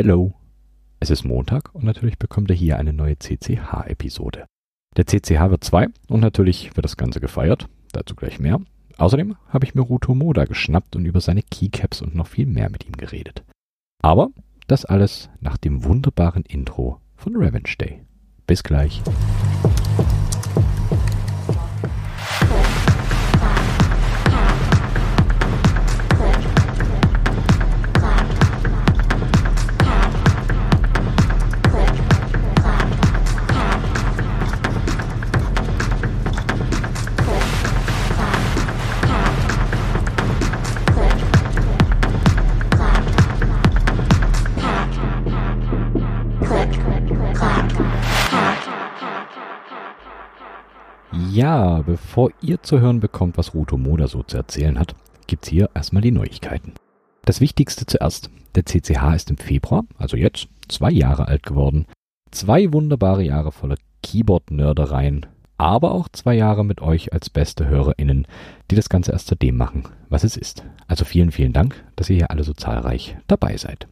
[0.00, 0.32] Hello!
[1.00, 4.46] Es ist Montag und natürlich bekommt ihr hier eine neue CCH-Episode.
[4.96, 7.66] Der CCH wird zwei und natürlich wird das Ganze gefeiert.
[7.90, 8.60] Dazu gleich mehr.
[8.96, 12.70] Außerdem habe ich mir Ruto Moda geschnappt und über seine Keycaps und noch viel mehr
[12.70, 13.42] mit ihm geredet.
[14.00, 14.28] Aber
[14.68, 18.04] das alles nach dem wunderbaren Intro von Revenge Day.
[18.46, 19.02] Bis gleich.
[51.48, 54.94] Ja, bevor ihr zu hören bekommt, was Ruto Moda so zu erzählen hat,
[55.26, 56.74] gibt's hier erstmal die Neuigkeiten.
[57.24, 58.28] Das Wichtigste zuerst.
[58.54, 61.86] Der CCH ist im Februar, also jetzt, zwei Jahre alt geworden.
[62.32, 65.24] Zwei wunderbare Jahre voller Keyboard-Nördereien,
[65.56, 68.26] aber auch zwei Jahre mit euch als beste HörerInnen,
[68.70, 70.64] die das Ganze erst zu dem machen, was es ist.
[70.86, 73.88] Also vielen, vielen Dank, dass ihr hier alle so zahlreich dabei seid.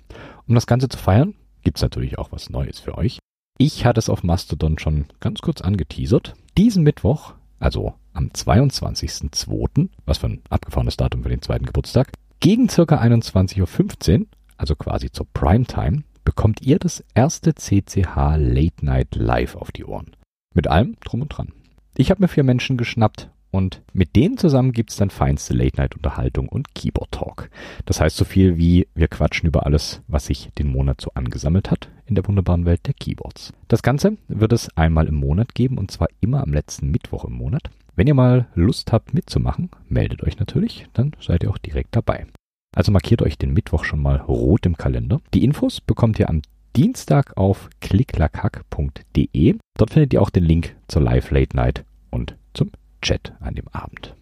[0.47, 3.19] Um das Ganze zu feiern, gibt's natürlich auch was Neues für euch.
[3.57, 6.35] Ich hatte es auf Mastodon schon ganz kurz angeteasert.
[6.59, 12.69] Diesen Mittwoch, also am 22.02., was für ein abgefahrenes Datum für den zweiten Geburtstag, gegen
[12.69, 14.27] circa 21.15 Uhr,
[14.57, 20.17] also quasi zur Primetime, bekommt ihr das erste CCH Late Night Live auf die Ohren.
[20.55, 21.53] Mit allem drum und dran.
[21.97, 26.75] Ich habe mir vier Menschen geschnappt und mit denen zusammen gibt's dann feinste Late-Night-Unterhaltung und
[26.75, 27.49] Keyboard-Talk.
[27.87, 31.71] Das heißt so viel wie, wir quatschen über alles, was sich den Monat so angesammelt
[31.71, 33.53] hat in der wunderbaren Welt der Keyboards.
[33.69, 37.35] Das Ganze wird es einmal im Monat geben und zwar immer am letzten Mittwoch im
[37.35, 37.71] Monat.
[37.95, 42.27] Wenn ihr mal Lust habt mitzumachen, meldet euch natürlich, dann seid ihr auch direkt dabei.
[42.75, 45.21] Also markiert euch den Mittwoch schon mal rot im Kalender.
[45.33, 46.43] Die Infos bekommt ihr am
[46.77, 49.57] Dienstag auf klicklackhack.de.
[49.79, 53.69] Dort findet ihr auch den Link zur Live Late Night und zum Chat an dem
[53.69, 54.15] Abend.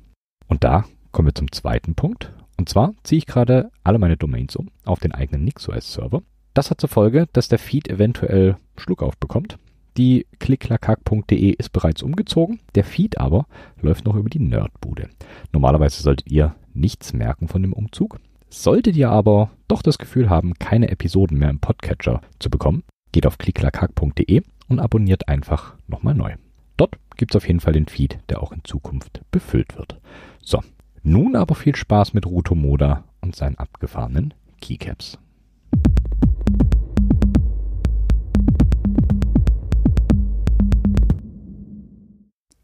[0.47, 2.33] Und da kommen wir zum zweiten Punkt.
[2.57, 6.23] Und zwar ziehe ich gerade alle meine Domains um auf den eigenen NixOS-Server.
[6.55, 9.59] Das hat zur Folge, dass der Feed eventuell Schluck aufbekommt.
[9.97, 13.47] Die klicklackhack.de ist bereits umgezogen, der Feed aber
[13.81, 15.09] läuft noch über die Nerdbude.
[15.53, 18.19] Normalerweise solltet ihr nichts merken von dem Umzug.
[18.51, 23.27] Solltet ihr aber doch das Gefühl haben, keine Episoden mehr im Podcatcher zu bekommen, geht
[23.27, 26.35] auf klicklackhack.de und abonniert einfach nochmal neu.
[26.77, 30.01] Dort gibt es auf jeden Fall den Feed, der auch in Zukunft befüllt wird.
[30.43, 30.61] So,
[31.03, 35.19] nun aber viel Spaß mit Ruto Moda und seinen abgefahrenen Keycaps.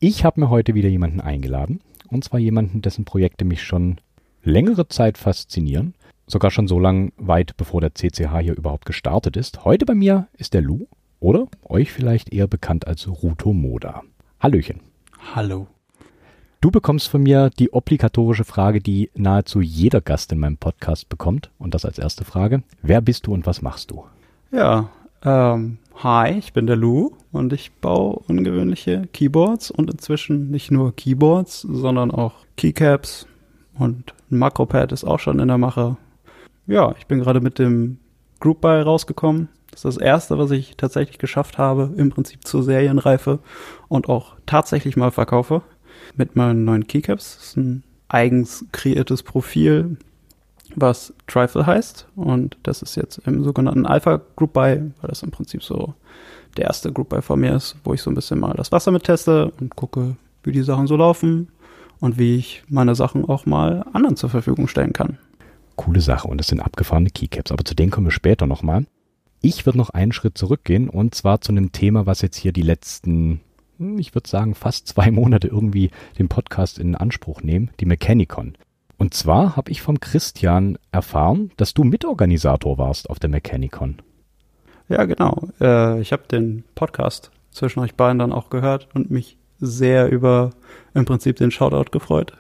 [0.03, 1.83] Ich habe mir heute wieder jemanden eingeladen.
[2.09, 3.99] Und zwar jemanden, dessen Projekte mich schon
[4.43, 5.93] längere Zeit faszinieren.
[6.27, 9.67] Sogar schon so lang weit bevor der CCH hier überhaupt gestartet ist.
[9.67, 10.87] Heute bei mir ist der Lou.
[11.21, 14.03] Oder euch vielleicht eher bekannt als Ruto Moda.
[14.41, 14.81] Hallöchen.
[15.35, 15.67] Hallo.
[16.63, 21.51] Du bekommst von mir die obligatorische Frage, die nahezu jeder Gast in meinem Podcast bekommt.
[21.59, 22.63] Und das als erste Frage.
[22.81, 24.07] Wer bist du und was machst du?
[24.51, 24.89] Ja,
[25.23, 30.97] ähm, hi, ich bin der Lou und ich baue ungewöhnliche Keyboards und inzwischen nicht nur
[30.97, 33.27] Keyboards, sondern auch Keycaps
[33.75, 35.99] und ein Makropad ist auch schon in der Mache.
[36.67, 37.99] Ja, ich bin gerade mit dem
[38.41, 39.51] Group Buy rausgekommen.
[39.71, 43.41] Das ist das erste, was ich tatsächlich geschafft habe, im Prinzip zur Serienreife
[43.89, 45.61] und auch tatsächlich mal verkaufe.
[46.17, 47.37] Mit meinen neuen Keycaps.
[47.37, 49.99] Das ist ein eigens kreiertes Profil,
[50.77, 52.07] was Trifle heißt.
[52.17, 55.95] Und das ist jetzt im sogenannten Alpha Group Buy, weil das im Prinzip so
[56.57, 58.91] der erste Group Buy von mir ist, wo ich so ein bisschen mal das Wasser
[58.91, 61.49] mit teste und gucke, wie die Sachen so laufen
[62.01, 65.19] und wie ich meine Sachen auch mal anderen zur Verfügung stellen kann.
[65.77, 68.87] Coole Sache und das sind abgefahrene Keycaps, aber zu denen kommen wir später nochmal.
[69.43, 72.63] Ich würde noch einen Schritt zurückgehen und zwar zu einem Thema, was jetzt hier die
[72.63, 73.41] letzten,
[73.79, 78.55] hm, ich würde sagen, fast zwei Monate irgendwie den Podcast in Anspruch nehmen, die Mechanicon.
[79.01, 83.97] Und zwar habe ich vom Christian erfahren, dass du Mitorganisator warst auf der Mechanicon.
[84.91, 85.49] Ja, genau.
[85.59, 90.51] Äh, ich habe den Podcast zwischen euch beiden dann auch gehört und mich sehr über
[90.93, 92.35] im Prinzip den Shoutout gefreut.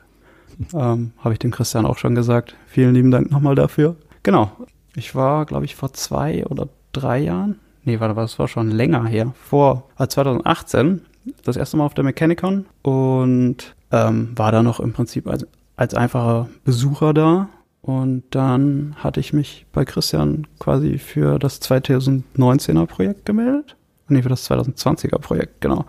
[0.75, 2.55] Ähm, habe ich dem Christian auch schon gesagt.
[2.67, 3.97] Vielen lieben Dank nochmal dafür.
[4.23, 4.53] Genau.
[4.95, 7.59] Ich war, glaube ich, vor zwei oder drei Jahren.
[7.85, 9.33] Nee, warte, das war schon länger her.
[9.35, 11.07] Vor äh, 2018
[11.43, 15.47] das erste Mal auf der Mechanicon und ähm, war da noch im Prinzip als,
[15.81, 17.49] als einfacher Besucher da.
[17.81, 23.77] Und dann hatte ich mich bei Christian quasi für das 2019er Projekt gemeldet.
[24.07, 25.87] Nee, für das 2020er Projekt, genau.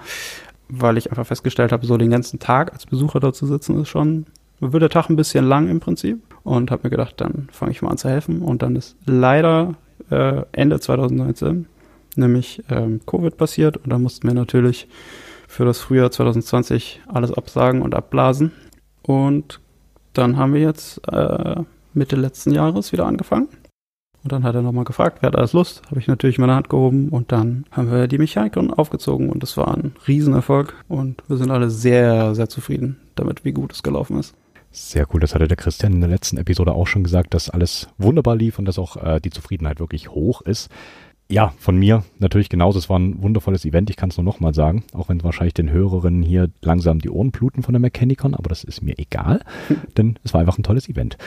[0.69, 3.89] Weil ich einfach festgestellt habe, so den ganzen Tag als Besucher dort zu sitzen, ist
[3.89, 4.27] schon,
[4.61, 6.21] wird der Tag ein bisschen lang im Prinzip.
[6.43, 8.41] Und habe mir gedacht, dann fange ich mal an zu helfen.
[8.41, 9.75] Und dann ist leider
[10.09, 11.65] äh, Ende 2019,
[12.15, 14.87] nämlich ähm, Covid passiert und da mussten wir natürlich
[15.49, 18.53] für das Frühjahr 2020 alles absagen und abblasen.
[19.01, 19.59] Und
[20.13, 21.63] dann haben wir jetzt äh,
[21.93, 23.49] Mitte letzten Jahres wieder angefangen.
[24.23, 25.81] Und dann hat er nochmal gefragt, wer hat alles Lust?
[25.87, 29.57] Habe ich natürlich meine Hand gehoben und dann haben wir die Mechanikon aufgezogen und das
[29.57, 34.19] war ein Riesenerfolg und wir sind alle sehr, sehr zufrieden damit, wie gut es gelaufen
[34.19, 34.35] ist.
[34.69, 37.89] Sehr cool, das hatte der Christian in der letzten Episode auch schon gesagt, dass alles
[37.97, 40.69] wunderbar lief und dass auch äh, die Zufriedenheit wirklich hoch ist.
[41.31, 42.77] Ja, von mir natürlich genauso.
[42.77, 45.71] Es war ein wundervolles Event, ich kann es nur nochmal sagen, auch wenn wahrscheinlich den
[45.71, 49.39] Hörerinnen hier langsam die Ohren bluten von der Mechanicon, aber das ist mir egal,
[49.97, 51.17] denn es war einfach ein tolles Event.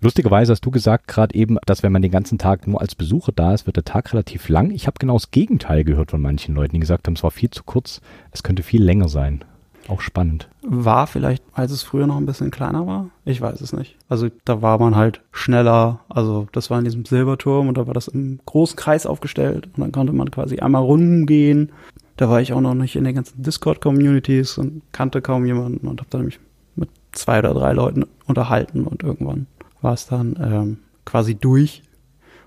[0.00, 3.30] Lustigerweise hast du gesagt gerade eben, dass wenn man den ganzen Tag nur als Besucher
[3.30, 4.72] da ist, wird der Tag relativ lang.
[4.72, 7.50] Ich habe genau das Gegenteil gehört von manchen Leuten, die gesagt haben, es war viel
[7.50, 8.00] zu kurz,
[8.32, 9.44] es könnte viel länger sein.
[9.88, 10.48] Auch spannend.
[10.62, 13.10] War vielleicht, als es früher noch ein bisschen kleiner war?
[13.24, 13.96] Ich weiß es nicht.
[14.08, 16.00] Also da war man halt schneller.
[16.08, 19.80] Also das war in diesem Silberturm und da war das im großen Kreis aufgestellt und
[19.80, 21.72] dann konnte man quasi einmal rumgehen.
[22.16, 26.00] Da war ich auch noch nicht in den ganzen Discord-Communities und kannte kaum jemanden und
[26.00, 26.40] habe dann mich
[26.74, 29.46] mit zwei oder drei Leuten unterhalten und irgendwann
[29.82, 31.82] war es dann ähm, quasi durch.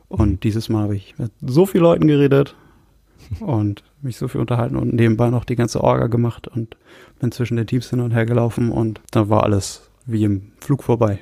[0.08, 2.56] Und dieses Mal habe ich mit so vielen Leuten geredet
[3.40, 6.78] und mich so viel unterhalten und nebenbei noch die ganze Orga gemacht und
[7.20, 10.84] bin zwischen den Teams hin und her gelaufen und dann war alles wie im Flug
[10.84, 11.20] vorbei.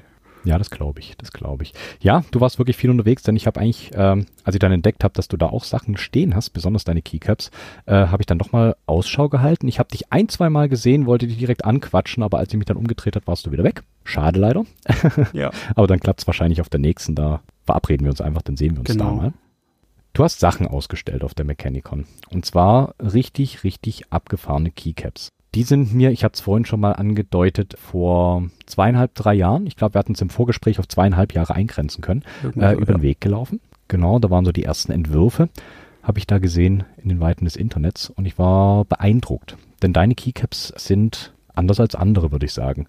[0.47, 1.73] Ja, das glaube ich, das glaube ich.
[1.99, 5.03] Ja, du warst wirklich viel unterwegs, denn ich habe eigentlich, ähm, als ich dann entdeckt
[5.03, 7.51] habe, dass du da auch Sachen stehen hast, besonders deine Keycaps,
[7.85, 9.67] äh, habe ich dann nochmal Ausschau gehalten.
[9.67, 12.65] Ich habe dich ein, zwei Mal gesehen, wollte dich direkt anquatschen, aber als ich mich
[12.65, 13.83] dann umgedreht habe, warst du wieder weg.
[14.05, 14.63] Schade leider.
[15.33, 15.51] Ja.
[15.75, 18.75] aber dann klappt es wahrscheinlich auf der nächsten, da verabreden wir uns einfach, dann sehen
[18.75, 19.05] wir uns genau.
[19.05, 19.33] da mal.
[20.17, 22.05] Du hast Sachen ausgestellt auf der Mechanicon.
[22.31, 25.29] Und zwar richtig, richtig abgefahrene Keycaps.
[25.53, 29.75] Die sind mir, ich habe es vorhin schon mal angedeutet, vor zweieinhalb, drei Jahren, ich
[29.75, 32.23] glaube, wir hatten es im Vorgespräch auf zweieinhalb Jahre eingrenzen können,
[32.55, 33.59] äh, über den Weg gelaufen.
[33.89, 35.49] Genau, da waren so die ersten Entwürfe,
[36.01, 39.55] habe ich da gesehen in den Weiten des Internets und ich war beeindruckt.
[39.83, 42.87] Denn deine Keycaps sind anders als andere, würde ich sagen.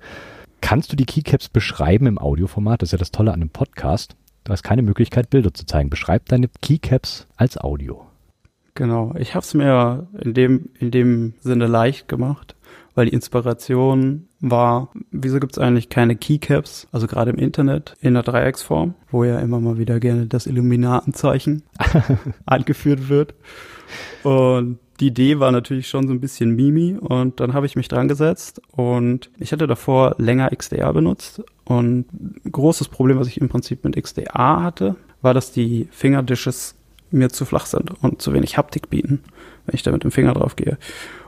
[0.63, 2.81] Kannst du die Keycaps beschreiben im Audioformat?
[2.81, 4.17] Das ist ja das Tolle an einem Podcast.
[4.49, 5.91] Du hast keine Möglichkeit, Bilder zu zeigen.
[5.91, 8.06] Beschreib deine Keycaps als Audio.
[8.73, 12.56] Genau, ich habe es mir in dem, in dem Sinne leicht gemacht,
[12.95, 18.15] weil die Inspiration war, wieso gibt es eigentlich keine Keycaps, also gerade im Internet, in
[18.15, 21.62] der Dreiecksform, wo ja immer mal wieder gerne das Illuminatenzeichen
[22.47, 23.35] angeführt wird.
[24.23, 27.89] Und die Idee war natürlich schon so ein bisschen Mimi und dann habe ich mich
[27.89, 32.06] dran gesetzt und ich hatte davor länger XDR benutzt und
[32.50, 36.75] großes Problem, was ich im Prinzip mit XDA hatte, war, dass die Fingerdishes
[37.11, 39.20] mir zu flach sind und zu wenig Haptik bieten,
[39.67, 40.79] wenn ich da mit dem Finger drauf gehe.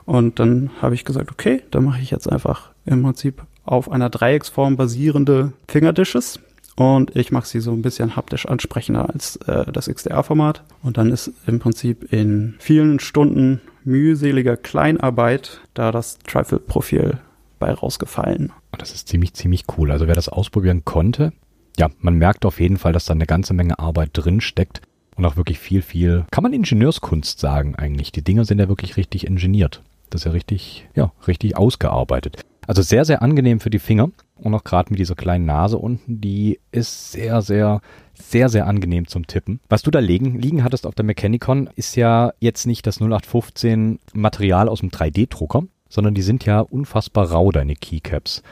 [0.06, 4.08] Und dann habe ich gesagt, okay, dann mache ich jetzt einfach im Prinzip auf einer
[4.08, 6.40] Dreiecksform basierende Fingerdishes
[6.74, 10.62] und ich mache sie so ein bisschen haptisch ansprechender als äh, das XDR-Format.
[10.82, 17.18] Und dann ist im Prinzip in vielen Stunden mühseliger Kleinarbeit da das Trifle-Profil
[17.60, 18.52] bei rausgefallen.
[18.76, 19.92] Das ist ziemlich, ziemlich cool.
[19.92, 21.32] Also wer das ausprobieren konnte,
[21.78, 24.80] ja, man merkt auf jeden Fall, dass da eine ganze Menge Arbeit drin steckt
[25.16, 28.10] und auch wirklich viel, viel, kann man Ingenieurskunst sagen eigentlich.
[28.10, 29.82] Die Dinger sind ja wirklich richtig ingeniert.
[30.08, 32.42] Das ist ja richtig, ja, richtig ausgearbeitet.
[32.66, 36.20] Also sehr, sehr angenehm für die Finger und auch gerade mit dieser kleinen Nase unten,
[36.20, 37.80] die ist sehr, sehr,
[38.14, 39.60] sehr, sehr angenehm zum Tippen.
[39.68, 43.98] Was du da liegen, liegen hattest auf der Mechanicon, ist ja jetzt nicht das 0815
[44.12, 48.42] Material aus dem 3D-Drucker, sondern die sind ja unfassbar rau, deine Keycaps.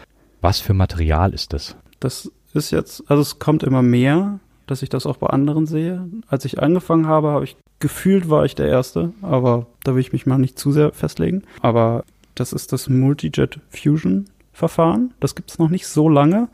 [0.42, 1.76] Was für Material ist das?
[2.00, 6.07] Das ist jetzt, also es kommt immer mehr, dass ich das auch bei anderen sehe.
[6.26, 10.12] Als ich angefangen habe, habe ich gefühlt, war ich der Erste, aber da will ich
[10.12, 11.45] mich mal nicht zu sehr festlegen.
[11.62, 12.04] Aber
[12.35, 15.14] das ist das Multijet Fusion Verfahren.
[15.21, 16.49] Das gibt es noch nicht so lange.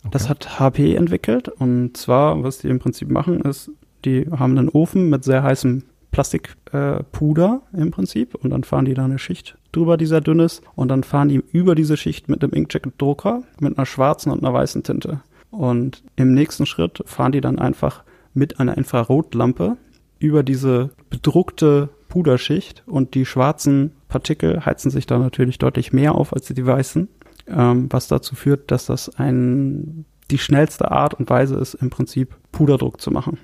[0.00, 0.10] Okay.
[0.10, 1.48] Das hat HP entwickelt.
[1.48, 3.70] Und zwar, was die im Prinzip machen, ist,
[4.04, 8.94] die haben einen Ofen mit sehr heißem Plastikpuder äh, im Prinzip und dann fahren die
[8.94, 12.28] da eine Schicht drüber, die sehr dünn ist und dann fahren die über diese Schicht
[12.28, 15.20] mit einem Inkjet-Drucker mit einer schwarzen und einer weißen Tinte.
[15.50, 18.02] Und im nächsten Schritt fahren die dann einfach
[18.34, 19.76] mit einer Infrarotlampe
[20.18, 26.32] über diese bedruckte Puderschicht und die schwarzen Partikel heizen sich da natürlich deutlich mehr auf
[26.32, 27.08] als die weißen,
[27.48, 32.34] ähm, was dazu führt, dass das ein, die schnellste Art und Weise ist, im Prinzip
[32.52, 33.38] Puderdruck zu machen.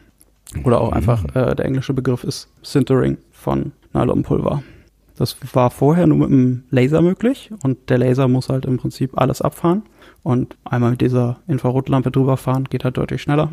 [0.65, 4.63] Oder auch einfach, äh, der englische Begriff ist Sintering von Nylonpulver.
[5.17, 9.17] Das war vorher nur mit dem Laser möglich und der Laser muss halt im Prinzip
[9.17, 9.83] alles abfahren
[10.23, 13.53] und einmal mit dieser Infrarotlampe drüber fahren geht halt deutlich schneller.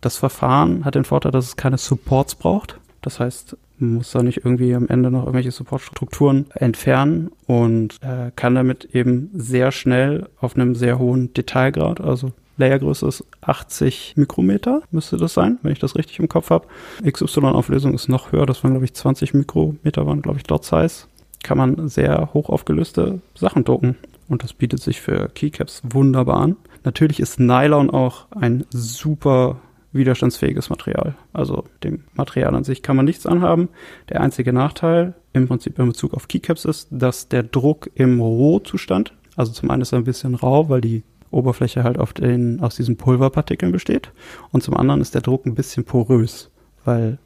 [0.00, 2.80] Das Verfahren hat den Vorteil, dass es keine Supports braucht.
[3.02, 8.30] Das heißt, man muss da nicht irgendwie am Ende noch irgendwelche Supportstrukturen entfernen und äh,
[8.34, 14.82] kann damit eben sehr schnell auf einem sehr hohen Detailgrad, also Layergröße ist 80 Mikrometer,
[14.90, 16.66] müsste das sein, wenn ich das richtig im Kopf habe.
[17.04, 21.06] XY-Auflösung ist noch höher, das waren, glaube ich, 20 Mikrometer, waren, glaube ich, dort Size.
[21.42, 23.96] Kann man sehr hoch aufgelöste Sachen drucken.
[24.28, 26.56] Und das bietet sich für Keycaps wunderbar an.
[26.84, 29.60] Natürlich ist Nylon auch ein super
[29.92, 31.16] widerstandsfähiges Material.
[31.32, 33.68] Also dem Material an sich kann man nichts anhaben.
[34.08, 39.12] Der einzige Nachteil im Prinzip in Bezug auf Keycaps ist, dass der Druck im Rohzustand,
[39.36, 42.76] also zum einen ist er ein bisschen rau, weil die Oberfläche halt auf den, aus
[42.76, 44.12] diesen Pulverpartikeln besteht.
[44.50, 46.50] Und zum anderen ist der Druck ein bisschen porös,
[46.84, 47.18] weil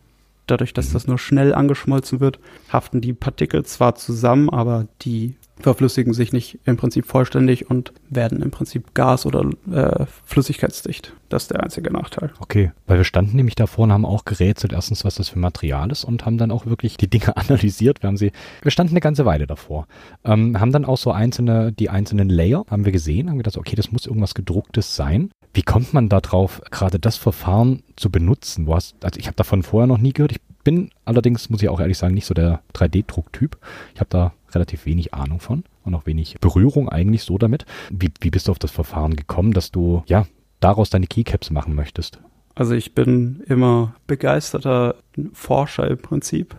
[0.47, 2.39] dadurch, dass das nur schnell angeschmolzen wird,
[2.73, 8.43] haften die Partikel zwar zusammen, aber die verflüssigen sich nicht im Prinzip vollständig und werden
[8.43, 11.13] im Prinzip gas- oder äh, flüssigkeitsdicht.
[11.29, 12.31] Das ist der einzige Nachteil.
[12.41, 15.91] Okay, weil wir standen nämlich davor und haben auch gerätselt, erstens, was das für Material
[15.91, 18.03] ist und haben dann auch wirklich die Dinge analysiert.
[18.03, 18.33] Wir haben sie,
[18.63, 19.87] wir standen eine ganze Weile davor,
[20.25, 23.77] ähm, haben dann auch so einzelne, die einzelnen Layer haben wir gesehen, haben gedacht, okay,
[23.77, 25.31] das muss irgendwas gedrucktes sein.
[25.55, 28.67] Wie kommt man da drauf, gerade das Verfahren zu benutzen?
[28.67, 30.33] Du hast, also ich habe davon vorher noch nie gehört.
[30.33, 33.57] Ich bin allerdings, muss ich auch ehrlich sagen, nicht so der 3D-Drucktyp.
[33.95, 37.65] Ich habe da relativ wenig Ahnung von und auch wenig Berührung eigentlich so damit.
[37.89, 40.27] Wie, wie bist du auf das Verfahren gekommen, dass du ja
[40.59, 42.19] daraus deine Keycaps machen möchtest?
[42.57, 44.97] Also ich bin immer begeisterter
[45.33, 46.57] Forscher im Prinzip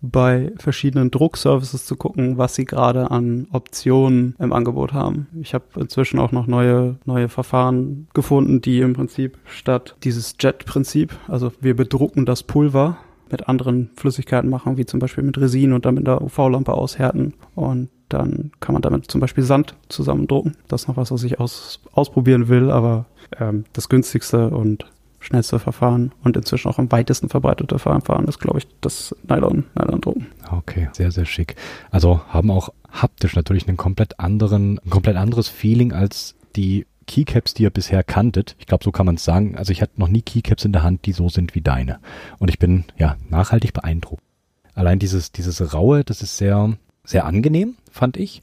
[0.00, 5.26] bei verschiedenen Druckservices zu gucken, was sie gerade an Optionen im Angebot haben.
[5.40, 11.16] Ich habe inzwischen auch noch neue, neue Verfahren gefunden, die im Prinzip statt dieses Jet-Prinzip,
[11.26, 12.98] also wir bedrucken das Pulver
[13.30, 17.34] mit anderen Flüssigkeiten machen, wie zum Beispiel mit Resin und dann mit der UV-Lampe aushärten.
[17.54, 20.56] Und dann kann man damit zum Beispiel Sand zusammendrucken.
[20.68, 23.06] Das ist noch was, was ich aus, ausprobieren will, aber
[23.38, 24.86] ähm, das günstigste und
[25.20, 30.28] schnellste Verfahren und inzwischen auch am weitesten verbreitete Verfahren ist, glaube ich, das Nylon, Nylon-Drucken.
[30.50, 31.56] Okay, sehr, sehr schick.
[31.90, 37.54] Also haben auch haptisch natürlich einen komplett anderen, ein komplett anderes Feeling als die Keycaps,
[37.54, 38.54] die ihr bisher kanntet.
[38.60, 39.56] Ich glaube, so kann man es sagen.
[39.56, 41.98] Also ich hatte noch nie Keycaps in der Hand, die so sind wie deine.
[42.38, 44.22] Und ich bin ja nachhaltig beeindruckt.
[44.74, 48.42] Allein dieses, dieses Raue, das ist sehr, sehr angenehm, fand ich.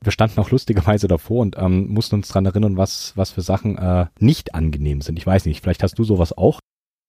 [0.00, 3.76] Wir standen auch lustigerweise davor und ähm, mussten uns dran erinnern, was, was für Sachen
[3.76, 5.18] äh, nicht angenehm sind.
[5.18, 6.60] Ich weiß nicht, vielleicht hast du sowas auch.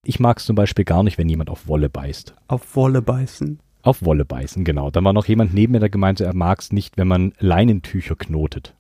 [0.03, 2.33] Ich mag es zum Beispiel gar nicht, wenn jemand auf Wolle beißt.
[2.47, 3.59] Auf Wolle beißen?
[3.83, 4.89] Auf Wolle beißen, genau.
[4.89, 8.15] Da war noch jemand neben mir, der gemeinte, er mag es nicht, wenn man Leinentücher
[8.15, 8.73] knotet.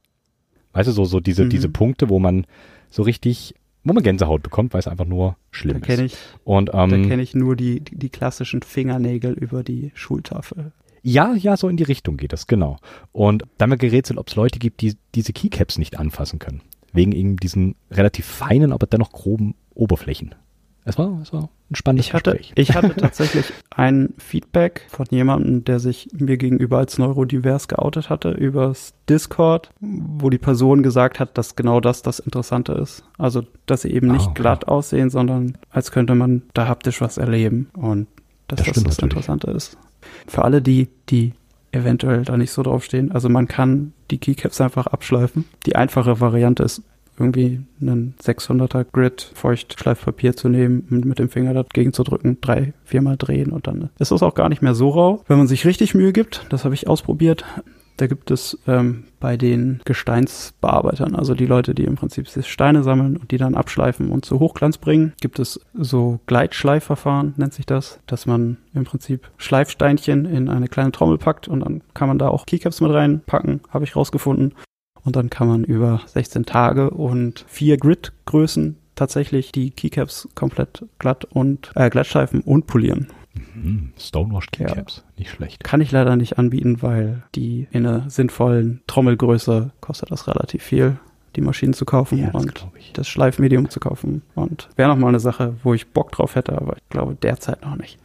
[0.77, 1.49] Weißt du, so, so diese, mhm.
[1.49, 2.45] diese Punkte, wo man
[2.91, 5.99] so richtig, wo man Gänsehaut bekommt, weil es einfach nur schlimm da ist.
[5.99, 10.73] Ich, und, ähm, da kenne ich nur die, die, die klassischen Fingernägel über die Schultafel.
[11.01, 12.77] Ja, ja, so in die Richtung geht das, genau.
[13.11, 16.61] Und da haben wir gerätselt, ob es Leute gibt, die diese Keycaps nicht anfassen können.
[16.93, 20.35] Wegen eben diesen relativ feinen, aber dennoch groben Oberflächen.
[20.87, 22.53] Es war, es war ein spannendes ich hatte, Gespräch.
[22.55, 28.31] Ich hatte tatsächlich ein Feedback von jemandem, der sich mir gegenüber als neurodivers geoutet hatte,
[28.31, 33.03] übers Discord, wo die Person gesagt hat, dass genau das das Interessante ist.
[33.17, 34.41] Also, dass sie eben nicht ah, okay.
[34.41, 38.07] glatt aussehen, sondern als könnte man da haptisch was erleben und
[38.47, 39.77] dass das das, das Interessante ist.
[40.25, 41.33] Für alle die, die
[41.73, 45.43] eventuell da nicht so draufstehen, also man kann die Keycaps einfach abschleifen.
[45.65, 46.81] Die einfache Variante ist
[47.19, 52.73] irgendwie einen 600er Grid Feuchtschleifpapier zu nehmen und mit dem Finger dagegen zu drücken, drei,
[52.83, 55.23] viermal drehen und dann ist es auch gar nicht mehr so rau.
[55.27, 57.43] Wenn man sich richtig Mühe gibt, das habe ich ausprobiert,
[57.97, 63.17] da gibt es ähm, bei den Gesteinsbearbeitern, also die Leute, die im Prinzip Steine sammeln
[63.17, 67.99] und die dann abschleifen und zu Hochglanz bringen, gibt es so Gleitschleifverfahren, nennt sich das,
[68.05, 72.29] dass man im Prinzip Schleifsteinchen in eine kleine Trommel packt und dann kann man da
[72.29, 74.53] auch Keycaps mit reinpacken, habe ich rausgefunden.
[75.07, 81.23] Und dann kann man über 16 Tage und vier Grid-Größen tatsächlich die Keycaps komplett glatt
[81.23, 83.07] und äh, glattschleifen und polieren.
[83.55, 83.93] Mhm.
[83.97, 85.13] Stonewash Keycaps, ja.
[85.17, 85.63] nicht schlecht.
[85.63, 90.99] Kann ich leider nicht anbieten, weil die in einer sinnvollen Trommelgröße kostet das relativ viel,
[91.37, 94.23] die Maschinen zu kaufen ja, das und das Schleifmedium zu kaufen.
[94.35, 97.77] Und wäre nochmal eine Sache, wo ich Bock drauf hätte, aber ich glaube derzeit noch
[97.77, 97.97] nicht.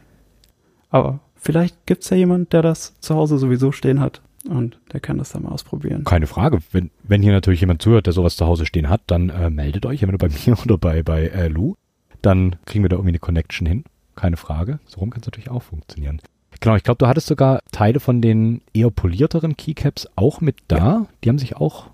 [0.89, 4.99] Aber vielleicht gibt es ja jemand, der das zu Hause sowieso stehen hat und der
[4.99, 6.03] kann das dann mal ausprobieren.
[6.03, 6.59] Keine Frage.
[6.71, 9.85] Wenn, wenn hier natürlich jemand zuhört, der sowas zu Hause stehen hat, dann äh, meldet
[9.85, 11.75] euch, entweder bei mir oder bei, bei äh, Lou.
[12.21, 13.83] Dann kriegen wir da irgendwie eine Connection hin.
[14.15, 14.79] Keine Frage.
[14.85, 16.21] So rum kann es natürlich auch funktionieren.
[16.59, 20.77] Genau, ich glaube, du hattest sogar Teile von den eher polierteren Keycaps auch mit da.
[20.77, 21.05] Ja.
[21.23, 21.87] Die haben sich auch,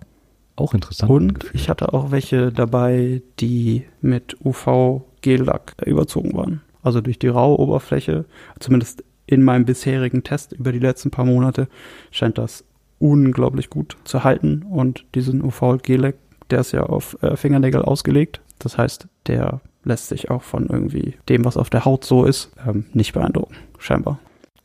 [0.56, 1.56] auch interessant Und angefühlt.
[1.56, 6.62] ich hatte auch welche dabei, die mit UV-Gel-Lack überzogen waren.
[6.84, 8.26] Also durch die raue Oberfläche,
[8.60, 11.68] zumindest in meinem bisherigen Test über die letzten paar Monate
[12.10, 12.66] scheint das
[12.98, 16.16] unglaublich gut zu halten und diesen UV-Gelec,
[16.50, 18.42] der ist ja auf äh, Fingernägel ausgelegt.
[18.58, 22.52] Das heißt, der lässt sich auch von irgendwie dem, was auf der Haut so ist,
[22.68, 24.20] ähm, nicht beeindrucken, scheinbar.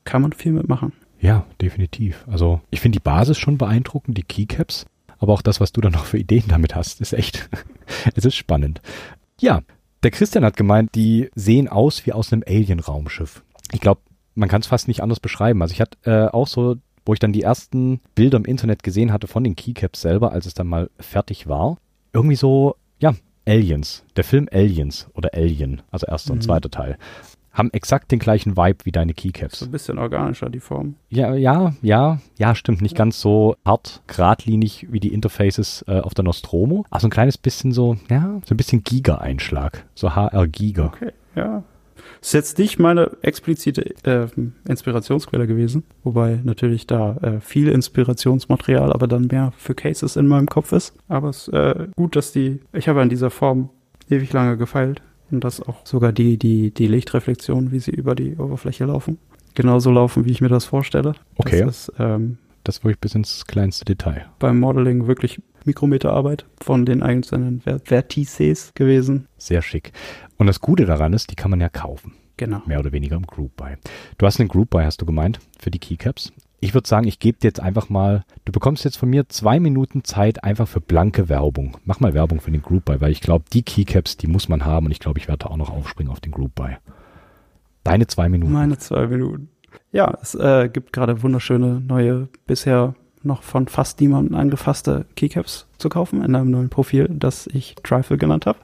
[0.05, 0.93] Kann man viel mitmachen.
[1.21, 2.25] Ja, definitiv.
[2.27, 4.87] Also ich finde die Basis schon beeindruckend, die Keycaps.
[5.19, 7.51] aber auch das, was du dann noch für Ideen damit hast, ist echt,
[8.15, 8.81] es ist spannend.
[9.39, 9.61] Ja,
[10.03, 13.43] der Christian hat gemeint, die sehen aus wie aus einem Alien-Raumschiff.
[13.73, 14.01] Ich glaube,
[14.35, 15.63] man kann es fast nicht anders beschreiben.
[15.63, 16.77] Also ich hatte äh, auch so,
[17.07, 20.47] wo ich dann die ersten Bilder im Internet gesehen hatte von den Keycaps selber, als
[20.47, 21.79] es dann mal fertig war,
[22.13, 23.15] irgendwie so, ja,
[23.47, 24.05] Aliens.
[24.17, 26.39] Der Film Aliens oder Alien, also erster mhm.
[26.39, 26.99] und zweiter Teil
[27.55, 29.61] haben exakt den gleichen Vibe wie deine Keycaps.
[29.61, 30.97] So ein bisschen organischer, die Form.
[31.09, 32.83] Ja, ja, ja, ja, stimmt.
[32.83, 32.99] Nicht ja.
[32.99, 36.85] ganz so hart, geradlinig wie die Interfaces äh, auf der Nostromo.
[36.91, 39.87] Aber so ein kleines bisschen so, ja, so ein bisschen Giga-Einschlag.
[39.95, 40.87] So HR-Giga.
[40.87, 41.63] Okay, ja.
[42.25, 44.29] Ist jetzt nicht meine explizite äh,
[44.67, 50.47] Inspirationsquelle gewesen, wobei natürlich da äh, viel Inspirationsmaterial, aber dann mehr für Cases in meinem
[50.47, 50.95] Kopf ist.
[51.07, 53.69] Aber es ist äh, gut, dass die, ich habe an dieser Form
[54.09, 58.37] ewig lange gefeilt und dass auch sogar die, die, die Lichtreflexionen, wie sie über die
[58.37, 59.19] Oberfläche laufen,
[59.55, 61.17] genauso laufen, wie ich mir das vorstelle.
[61.37, 61.61] Okay.
[61.61, 64.27] Das ist, ähm, das wirklich bis ins kleinste Detail.
[64.39, 69.29] Beim Modeling wirklich Mikrometerarbeit von den einzelnen Vertices gewesen.
[69.39, 69.93] Sehr schick.
[70.37, 72.13] Und das Gute daran ist, die kann man ja kaufen.
[72.37, 72.63] Genau.
[72.67, 73.77] Mehr oder weniger im Group Buy.
[74.19, 76.33] Du hast einen Group Buy, hast du gemeint, für die Keycaps
[76.65, 79.61] ich würde sagen, ich gebe dir jetzt einfach mal, du bekommst jetzt von mir zwei
[79.61, 81.77] Minuten Zeit einfach für blanke Werbung.
[81.85, 84.65] Mach mal Werbung für den Group Buy, weil ich glaube, die Keycaps, die muss man
[84.65, 86.77] haben und ich glaube, ich werde da auch noch aufspringen auf den Group Buy.
[87.83, 88.53] Deine zwei Minuten.
[88.53, 89.51] Meine zwei Minuten.
[89.93, 95.89] Ja, es äh, gibt gerade wunderschöne neue, bisher noch von fast niemandem angefasste Keycaps zu
[95.89, 98.59] kaufen in einem neuen Profil, das ich Trifle genannt habe.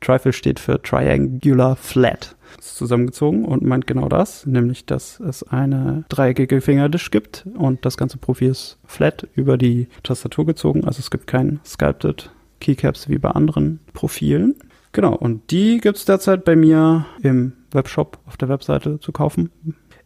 [0.00, 6.60] Trifle steht für Triangular Flat zusammengezogen und meint genau das, nämlich dass es eine dreieckige
[6.60, 11.26] Fingerdish gibt und das ganze Profil ist flat über die Tastatur gezogen, also es gibt
[11.26, 12.30] kein sculpted
[12.60, 14.54] Keycaps wie bei anderen Profilen.
[14.92, 19.50] Genau, und die gibt es derzeit bei mir im Webshop auf der Webseite zu kaufen.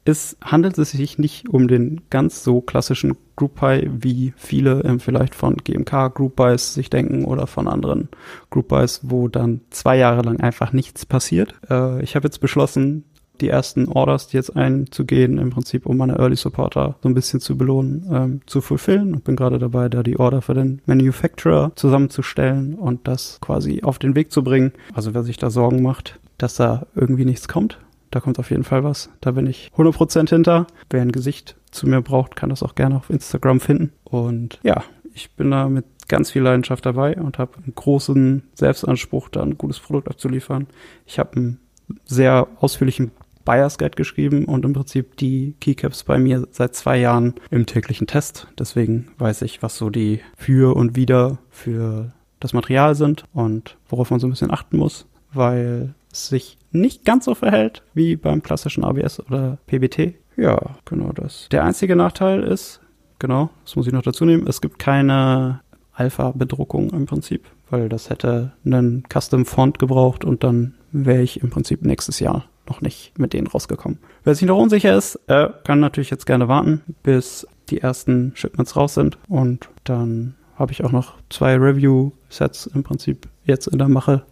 [0.04, 4.98] Es handelt es sich nicht um den ganz so klassischen Group Buy, wie viele ähm,
[5.00, 8.08] vielleicht von GMK Group Buys sich denken oder von anderen
[8.50, 11.54] Group Buys, wo dann zwei Jahre lang einfach nichts passiert.
[11.68, 13.04] Äh, ich habe jetzt beschlossen,
[13.40, 17.40] die ersten Orders, die jetzt einzugehen, im Prinzip, um meine Early Supporter so ein bisschen
[17.40, 19.14] zu belohnen, ähm, zu fulfillen.
[19.14, 23.98] Und bin gerade dabei, da die Order für den Manufacturer zusammenzustellen und das quasi auf
[23.98, 24.72] den Weg zu bringen.
[24.94, 27.78] Also wer sich da Sorgen macht, dass da irgendwie nichts kommt,
[28.10, 29.10] da kommt auf jeden Fall was.
[29.20, 30.66] Da bin ich 100% hinter.
[30.88, 33.92] Wer ein Gesicht zu mir braucht, kann das auch gerne auf Instagram finden.
[34.04, 34.82] Und ja,
[35.14, 39.56] ich bin da mit ganz viel Leidenschaft dabei und habe einen großen Selbstanspruch, da ein
[39.56, 40.66] gutes Produkt abzuliefern.
[41.06, 41.60] Ich habe einen
[42.04, 43.12] sehr ausführlichen
[43.44, 48.06] Buyers Guide geschrieben und im Prinzip die Keycaps bei mir seit zwei Jahren im täglichen
[48.06, 48.48] Test.
[48.58, 54.10] Deswegen weiß ich, was so die für und wieder für das Material sind und worauf
[54.10, 58.84] man so ein bisschen achten muss, weil sich nicht ganz so verhält wie beim klassischen
[58.84, 60.14] ABS oder PBT.
[60.36, 61.48] Ja, genau das.
[61.50, 62.80] Der einzige Nachteil ist,
[63.18, 65.60] genau, das muss ich noch dazu nehmen, es gibt keine
[65.92, 71.82] Alpha-Bedruckung im Prinzip, weil das hätte einen Custom-Font gebraucht und dann wäre ich im Prinzip
[71.82, 73.98] nächstes Jahr noch nicht mit denen rausgekommen.
[74.24, 78.76] Wer sich noch unsicher ist, äh, kann natürlich jetzt gerne warten, bis die ersten Shipments
[78.76, 83.88] raus sind und dann habe ich auch noch zwei Review-Sets im Prinzip jetzt in der
[83.88, 84.22] Mache,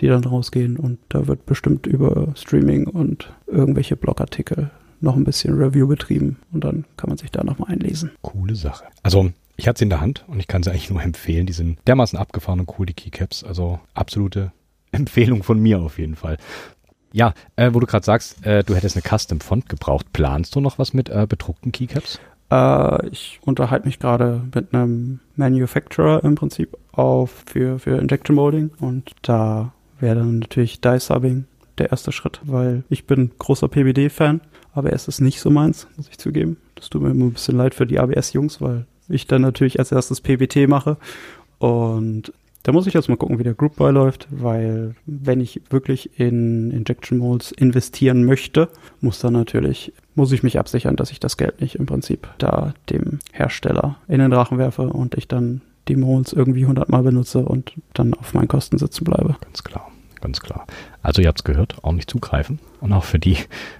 [0.00, 5.54] die dann rausgehen und da wird bestimmt über Streaming und irgendwelche Blogartikel noch ein bisschen
[5.54, 8.10] Review betrieben und dann kann man sich da nochmal einlesen.
[8.22, 8.84] Coole Sache.
[9.02, 11.46] Also ich hatte sie in der Hand und ich kann sie eigentlich nur empfehlen.
[11.46, 13.44] Die sind dermaßen abgefahren und cool, die Keycaps.
[13.44, 14.52] Also absolute
[14.92, 16.38] Empfehlung von mir auf jeden Fall.
[17.12, 20.12] Ja, äh, wo du gerade sagst, äh, du hättest eine Custom Font gebraucht.
[20.12, 22.18] Planst du noch was mit äh, bedruckten Keycaps?
[22.50, 28.72] Äh, ich unterhalte mich gerade mit einem Manufacturer im Prinzip auf für, für Injection Molding
[28.80, 29.72] und da
[30.04, 31.46] wäre dann natürlich Die-Subbing
[31.78, 34.40] der erste Schritt, weil ich bin großer PBD-Fan,
[34.74, 36.58] aber es ist nicht so meins, muss ich zugeben.
[36.76, 39.90] Das tut mir immer ein bisschen leid für die ABS-Jungs, weil ich dann natürlich als
[39.90, 40.98] erstes PBT mache
[41.58, 45.60] und da muss ich jetzt mal gucken, wie der Group Buy läuft, weil wenn ich
[45.68, 48.70] wirklich in Injection Molds investieren möchte,
[49.02, 52.72] muss dann natürlich, muss ich mich absichern, dass ich das Geld nicht im Prinzip da
[52.88, 57.72] dem Hersteller in den Drachen werfe und ich dann die Molds irgendwie hundertmal benutze und
[57.92, 59.36] dann auf meinen Kosten sitzen bleibe.
[59.42, 59.90] Ganz klar
[60.24, 60.66] ganz klar.
[61.02, 62.58] Also ihr habt es gehört, auch nicht zugreifen.
[62.80, 63.38] Und auch für die,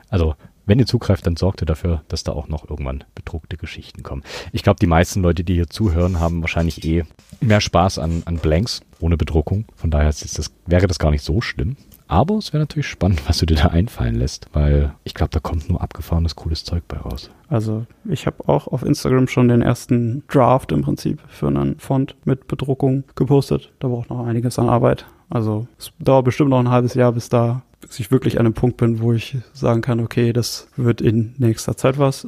[0.09, 4.02] also wenn ihr zugreift, dann sorgt ihr dafür, dass da auch noch irgendwann bedruckte Geschichten
[4.02, 4.22] kommen.
[4.52, 7.04] Ich glaube, die meisten Leute, die hier zuhören, haben wahrscheinlich eh
[7.40, 9.64] mehr Spaß an, an Blanks ohne Bedruckung.
[9.74, 11.76] Von daher das, wäre das gar nicht so schlimm.
[12.07, 15.40] Aber es wäre natürlich spannend, was du dir da einfallen lässt, weil ich glaube, da
[15.40, 17.30] kommt nur abgefahrenes, cooles Zeug bei raus.
[17.48, 22.14] Also ich habe auch auf Instagram schon den ersten Draft im Prinzip für einen Font
[22.24, 23.72] mit Bedruckung gepostet.
[23.80, 25.07] Da braucht noch einiges an Arbeit.
[25.30, 28.54] Also es dauert bestimmt noch ein halbes Jahr, bis da bis ich wirklich an einem
[28.54, 32.26] Punkt bin, wo ich sagen kann, okay, das wird in nächster Zeit was.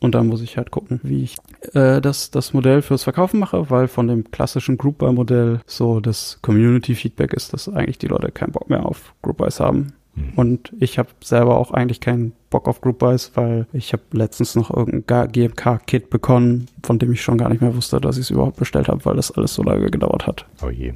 [0.00, 1.36] Und dann muss ich halt gucken, wie ich
[1.74, 5.98] äh, das, das Modell fürs Verkaufen mache, weil von dem klassischen Group Buy Modell so
[5.98, 9.94] das Community Feedback ist, dass eigentlich die Leute keinen Bock mehr auf Group Buys haben.
[10.14, 10.32] Mhm.
[10.36, 14.54] Und ich habe selber auch eigentlich keinen Bock auf Group Buys, weil ich habe letztens
[14.54, 18.30] noch irgendein GMK-Kit bekommen, von dem ich schon gar nicht mehr wusste, dass ich es
[18.30, 20.46] überhaupt bestellt habe, weil das alles so lange gedauert hat.
[20.62, 20.94] Oh je.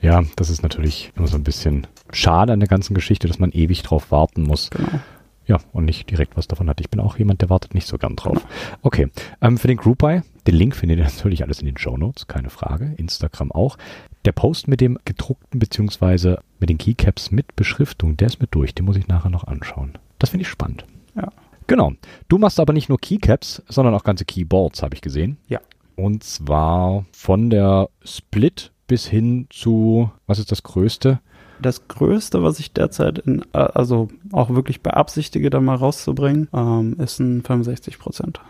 [0.00, 3.52] Ja, das ist natürlich immer so ein bisschen schade an der ganzen Geschichte, dass man
[3.52, 4.70] ewig drauf warten muss.
[4.70, 5.00] Genau.
[5.46, 6.78] Ja, und nicht direkt was davon hat.
[6.80, 8.34] Ich bin auch jemand, der wartet nicht so gern drauf.
[8.34, 8.78] Genau.
[8.82, 9.08] Okay,
[9.40, 12.26] ähm, für den Group Buy, den Link findet ihr natürlich alles in den Show Notes,
[12.26, 12.94] keine Frage.
[12.98, 13.78] Instagram auch.
[14.26, 18.74] Der Post mit dem gedruckten beziehungsweise mit den Keycaps mit Beschriftung, der ist mit durch.
[18.74, 19.96] Den muss ich nachher noch anschauen.
[20.18, 20.84] Das finde ich spannend.
[21.14, 21.28] Ja.
[21.66, 21.92] Genau.
[22.28, 25.36] Du machst aber nicht nur Keycaps, sondern auch ganze Keyboards, habe ich gesehen.
[25.48, 25.60] Ja.
[25.96, 31.20] Und zwar von der Split bis hin zu, was ist das Größte?
[31.60, 36.96] Das Größte, was ich derzeit in, äh, also auch wirklich beabsichtige, da mal rauszubringen, ähm,
[36.98, 38.40] ist ein 65 Prozent.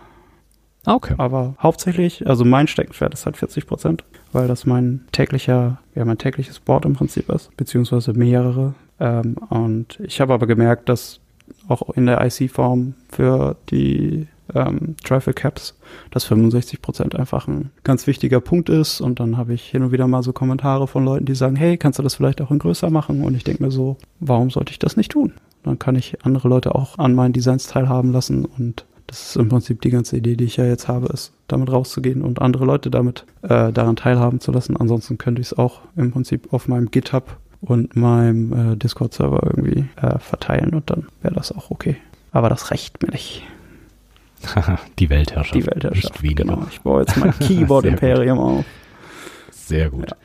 [0.85, 1.15] Ah, okay.
[1.19, 6.19] Aber hauptsächlich, also mein Steckenpferd ist halt 40 Prozent, weil das mein täglicher, ja, mein
[6.19, 8.75] tägliches Board im Prinzip ist, beziehungsweise mehrere.
[9.01, 11.21] Ähm, und ich habe aber gemerkt, dass
[11.69, 15.75] auch in der IC-Form für die ähm, Trifle Caps,
[16.11, 19.01] dass 65 Prozent einfach ein ganz wichtiger Punkt ist.
[19.01, 21.77] Und dann habe ich hin und wieder mal so Kommentare von Leuten, die sagen, hey,
[21.77, 23.23] kannst du das vielleicht auch in größer machen?
[23.23, 25.35] Und ich denke mir so, warum sollte ich das nicht tun?
[25.65, 29.49] Dann kann ich andere Leute auch an meinen Designs teilhaben lassen und das ist im
[29.49, 32.91] Prinzip die ganze Idee, die ich ja jetzt habe, ist, damit rauszugehen und andere Leute
[32.91, 34.77] damit äh, daran teilhaben zu lassen.
[34.77, 39.87] Ansonsten könnte ich es auch im Prinzip auf meinem GitHub und meinem äh, Discord-Server irgendwie
[39.97, 41.97] äh, verteilen und dann wäre das auch okay.
[42.33, 43.43] Aber das reicht mir nicht.
[44.99, 45.55] die Weltherrschaft.
[45.55, 46.67] Die Weltherrschaft, genau.
[46.71, 48.65] Ich baue jetzt mein Keyboard-Imperium auf.
[49.51, 50.11] Sehr gut.
[50.11, 50.17] Ja.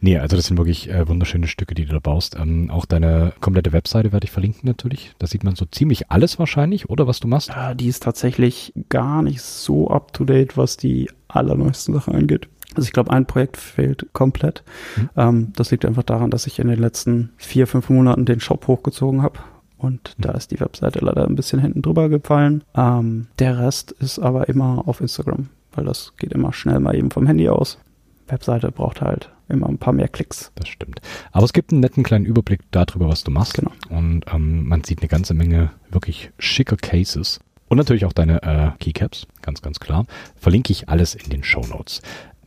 [0.00, 2.36] Nee, also das sind wirklich äh, wunderschöne Stücke, die du da baust.
[2.36, 5.12] Ähm, auch deine komplette Webseite werde ich verlinken natürlich.
[5.18, 7.48] Da sieht man so ziemlich alles wahrscheinlich, oder was du machst?
[7.48, 12.48] Ja, die ist tatsächlich gar nicht so up-to-date, was die allerneuesten Sachen angeht.
[12.76, 14.62] Also ich glaube, ein Projekt fehlt komplett.
[14.96, 15.10] Mhm.
[15.16, 18.66] Ähm, das liegt einfach daran, dass ich in den letzten vier, fünf Monaten den Shop
[18.66, 19.38] hochgezogen habe.
[19.78, 20.22] Und mhm.
[20.22, 22.64] da ist die Webseite leider ein bisschen hinten drüber gefallen.
[22.74, 27.10] Ähm, der Rest ist aber immer auf Instagram, weil das geht immer schnell mal eben
[27.10, 27.78] vom Handy aus.
[28.28, 30.50] Webseite braucht halt immer ein paar mehr Klicks.
[30.56, 31.00] Das stimmt.
[31.32, 33.54] Aber es gibt einen netten kleinen Überblick darüber, was du machst.
[33.54, 33.72] Genau.
[33.88, 37.40] Und ähm, man sieht eine ganze Menge wirklich schicker Cases.
[37.68, 40.06] Und natürlich auch deine äh, Keycaps, ganz, ganz klar.
[40.36, 42.00] Verlinke ich alles in den Show Notes.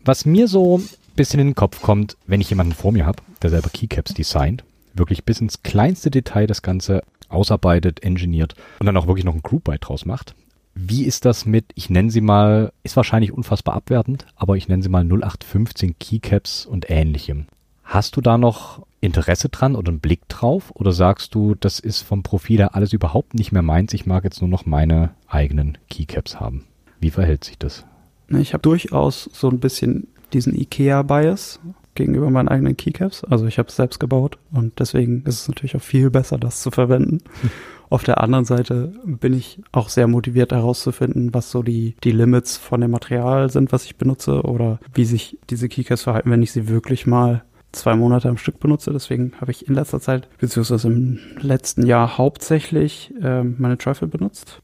[0.04, 3.22] Was mir so ein bisschen in den Kopf kommt, wenn ich jemanden vor mir habe,
[3.42, 8.98] der selber Keycaps designt, wirklich bis ins kleinste Detail das Ganze ausarbeitet, engineert und dann
[8.98, 10.34] auch wirklich noch ein Group Byte draus macht,
[10.76, 14.82] wie ist das mit, ich nenne sie mal, ist wahrscheinlich unfassbar abwertend, aber ich nenne
[14.82, 17.48] sie mal 0815 Keycaps und ähnlichem.
[17.84, 20.72] Hast du da noch Interesse dran oder einen Blick drauf?
[20.76, 24.24] Oder sagst du, das ist vom Profil her alles überhaupt nicht mehr meins, ich mag
[24.24, 26.66] jetzt nur noch meine eigenen Keycaps haben?
[27.00, 27.86] Wie verhält sich das?
[28.30, 31.60] Ich habe durchaus so ein bisschen diesen IKEA-Bias
[31.96, 33.24] gegenüber meinen eigenen Keycaps.
[33.24, 36.62] Also ich habe es selbst gebaut und deswegen ist es natürlich auch viel besser, das
[36.62, 37.20] zu verwenden.
[37.90, 42.56] Auf der anderen Seite bin ich auch sehr motiviert herauszufinden, was so die, die Limits
[42.56, 46.52] von dem Material sind, was ich benutze oder wie sich diese Keycaps verhalten, wenn ich
[46.52, 48.94] sie wirklich mal zwei Monate am Stück benutze.
[48.94, 54.62] Deswegen habe ich in letzter Zeit, beziehungsweise im letzten Jahr hauptsächlich äh, meine Trifle benutzt.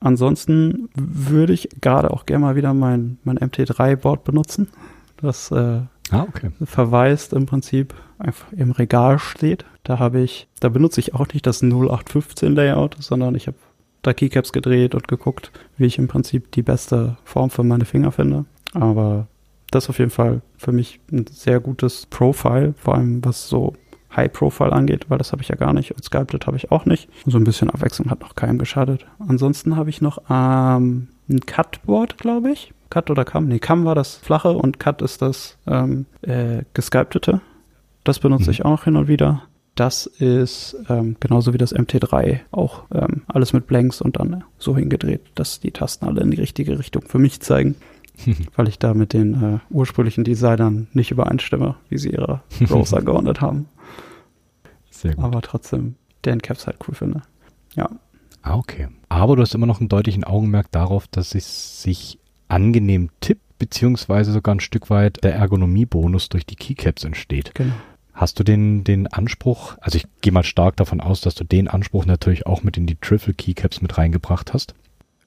[0.00, 4.68] Ansonsten würde ich gerade auch gerne mal wieder mein, mein MT3-Board benutzen.
[5.16, 6.50] Das äh, ah, okay.
[6.64, 9.64] verweist im Prinzip einfach im Regal steht.
[9.84, 13.56] Da habe ich, da benutze ich auch nicht das 0815 Layout, sondern ich habe
[14.02, 18.12] da Keycaps gedreht und geguckt, wie ich im Prinzip die beste Form für meine Finger
[18.12, 18.44] finde.
[18.72, 19.26] Aber
[19.70, 23.74] das ist auf jeden Fall für mich ein sehr gutes Profile, vor allem was so
[24.16, 26.86] High Profile angeht, weil das habe ich ja gar nicht und Sculpted habe ich auch
[26.86, 27.08] nicht.
[27.24, 29.06] Und so ein bisschen Abwechslung hat noch keinem geschadet.
[29.18, 32.72] Ansonsten habe ich noch ähm, ein Cutboard, glaube ich.
[32.90, 33.48] Cut oder Cam?
[33.48, 37.40] Nee, Cam war das flache und Cut ist das ähm, äh, gesculptete.
[38.04, 38.50] Das benutze mhm.
[38.50, 39.42] ich auch noch hin und wieder.
[39.74, 44.74] Das ist ähm, genauso wie das MT3 auch ähm, alles mit Blanks und dann so
[44.76, 47.74] hingedreht, dass die Tasten alle in die richtige Richtung für mich zeigen.
[48.56, 53.40] weil ich da mit den äh, ursprünglichen Designern nicht übereinstimme, wie sie ihre Rows angeordnet
[53.40, 53.68] haben.
[55.18, 57.22] Aber trotzdem den Caps halt cool finde.
[57.74, 57.88] Ja.
[58.42, 58.88] Ah, okay.
[59.08, 64.32] Aber du hast immer noch einen deutlichen Augenmerk darauf, dass es sich angenehm tippt, beziehungsweise
[64.32, 67.54] sogar ein Stück weit der Ergonomiebonus durch die Keycaps entsteht.
[67.54, 67.74] Genau.
[68.12, 71.68] Hast du den, den Anspruch, also ich gehe mal stark davon aus, dass du den
[71.68, 74.74] Anspruch natürlich auch mit in die Triple Keycaps mit reingebracht hast.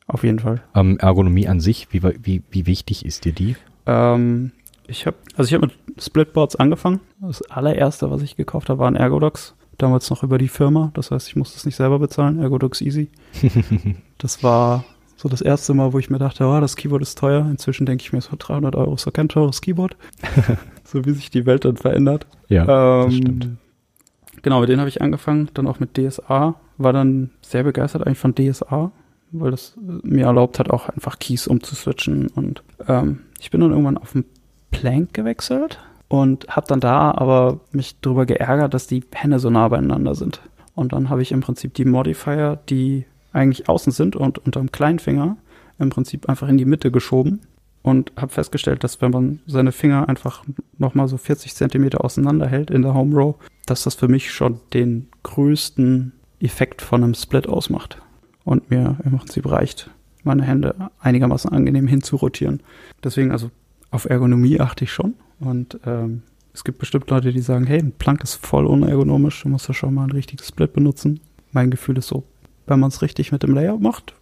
[0.08, 0.62] Auf jeden Fall.
[0.74, 3.56] Ähm, Ergonomie an sich, wie, wie, wie wichtig ist dir die?
[3.86, 4.52] Ähm,
[4.88, 7.00] ich habe also ich habe mit Splitboards angefangen.
[7.22, 9.54] Das allererste, was ich gekauft habe, war ein Ergodox.
[9.80, 10.92] Damals noch über die Firma.
[10.94, 12.40] Das heißt, ich musste es nicht selber bezahlen.
[12.40, 13.10] Ergodox Easy.
[14.20, 14.84] das war
[15.16, 17.48] so das erste Mal, wo ich mir dachte, oh, das Keyboard ist teuer.
[17.50, 19.98] Inzwischen denke ich mir so 300 Euro ist doch kein teures Keyboard.
[20.84, 22.28] so wie sich die Welt dann verändert.
[22.50, 22.66] Ja,
[23.06, 23.46] das stimmt.
[23.46, 23.58] Ähm,
[24.42, 26.56] Genau, mit denen habe ich angefangen, dann auch mit DSA.
[26.78, 28.92] War dann sehr begeistert eigentlich von DSA,
[29.32, 32.28] weil das mir erlaubt hat, auch einfach Keys umzuswitchen.
[32.28, 34.26] Und ähm, ich bin dann irgendwann auf den
[34.72, 39.70] Plank gewechselt und habe dann da aber mich drüber geärgert, dass die Hände so nah
[39.70, 40.42] beieinander sind.
[40.76, 45.38] Und dann habe ich im Prinzip die Modifier, die eigentlich außen sind und unterm Kleinfinger,
[45.78, 47.42] im Prinzip einfach in die Mitte geschoben
[47.84, 50.44] und habe festgestellt, dass wenn man seine Finger einfach
[50.78, 53.36] nochmal so 40 Zentimeter auseinander hält in der Home Row,
[53.68, 58.02] dass das für mich schon den größten Effekt von einem Split ausmacht
[58.44, 59.92] und mir im Prinzip reicht,
[60.24, 62.62] meine Hände einigermaßen angenehm hinzurotieren.
[63.04, 63.52] Deswegen also
[63.92, 66.24] auf Ergonomie achte ich schon und ähm,
[66.54, 69.74] es gibt bestimmt Leute, die sagen, hey, ein Plank ist voll unergonomisch, du musst ja
[69.74, 71.20] schon mal ein richtiges Split benutzen.
[71.52, 72.24] Mein Gefühl ist so,
[72.68, 74.14] wenn man es richtig mit dem Layout macht,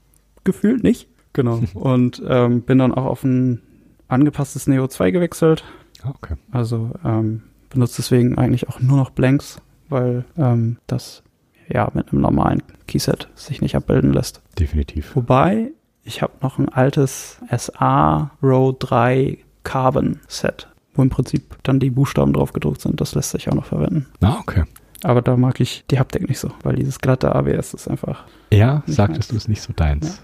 [0.44, 1.08] gefühlt nicht.
[1.34, 1.62] Genau.
[1.74, 3.62] Und ähm, bin dann auch auf ein
[4.08, 5.64] angepasstes Neo 2 gewechselt.
[6.04, 6.36] Ah, Okay.
[6.52, 11.24] Also ähm, benutze deswegen eigentlich auch nur noch Blanks, weil ähm, das
[11.68, 14.42] ja mit einem normalen Keyset sich nicht abbilden lässt.
[14.58, 15.16] Definitiv.
[15.16, 15.72] Wobei,
[16.04, 21.90] ich habe noch ein altes SA Row 3 Carbon Set, wo im Prinzip dann die
[21.90, 23.00] Buchstaben drauf gedruckt sind.
[23.00, 24.08] Das lässt sich auch noch verwenden.
[24.22, 24.64] Ah, okay.
[25.04, 28.26] Aber da mag ich die Haptik nicht so, weil dieses glatte ABS ist einfach.
[28.52, 29.28] Ja, sagtest meins.
[29.28, 30.22] du es nicht so deins.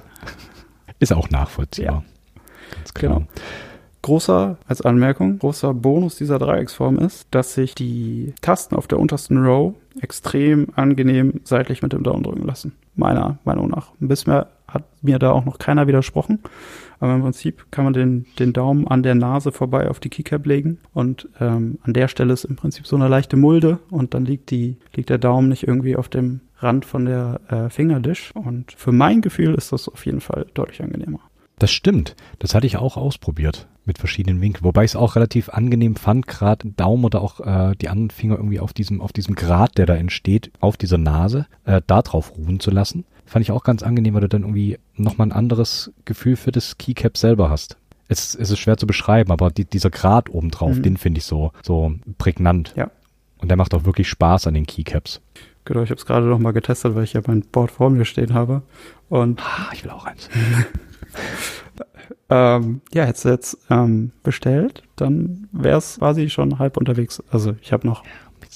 [1.00, 2.04] Ist auch nachvollziehbar.
[2.76, 3.16] Ganz klar.
[3.20, 3.28] Genau.
[4.02, 9.38] Großer, als Anmerkung, großer Bonus dieser Dreiecksform ist, dass sich die Tasten auf der untersten
[9.38, 12.74] Row extrem angenehm seitlich mit dem Daumen drücken lassen.
[12.96, 13.92] Meiner Meinung nach.
[14.00, 16.40] Bisher hat mir da auch noch keiner widersprochen.
[17.00, 20.46] Aber im Prinzip kann man den, den Daumen an der Nase vorbei auf die Keycap
[20.46, 24.26] legen und ähm, an der Stelle ist im Prinzip so eine leichte Mulde und dann
[24.26, 28.32] liegt, die, liegt der Daumen nicht irgendwie auf dem Rand von der äh, Fingerdish.
[28.34, 31.20] Und für mein Gefühl ist das auf jeden Fall deutlich angenehmer.
[31.60, 32.16] Das stimmt.
[32.40, 34.64] Das hatte ich auch ausprobiert mit verschiedenen Winkeln.
[34.64, 38.38] Wobei ich es auch relativ angenehm fand, gerade Daumen oder auch äh, die anderen Finger
[38.38, 42.34] irgendwie auf diesem, auf diesem Grat, der da entsteht, auf dieser Nase, äh, da drauf
[42.38, 43.06] ruhen zu lassen.
[43.26, 46.78] Fand ich auch ganz angenehm, weil du dann irgendwie nochmal ein anderes Gefühl für das
[46.78, 47.78] Keycap selber hast.
[48.10, 50.84] Es, es ist schwer zu beschreiben, aber die, dieser Grat obendrauf, Mhm.
[50.84, 52.74] den finde ich so, so prägnant.
[52.76, 52.92] Ja.
[53.38, 55.22] Und der macht auch wirklich Spaß an den Keycaps.
[55.66, 58.06] Genau, ich habe es gerade noch mal getestet, weil ich ja mein Board vor mir
[58.06, 58.62] stehen habe.
[59.10, 60.30] Und Ah, ich will auch eins.
[62.30, 67.22] ähm, ja, hättest du jetzt ähm, bestellt, dann wäre es quasi schon halb unterwegs.
[67.32, 68.04] Also ich habe noch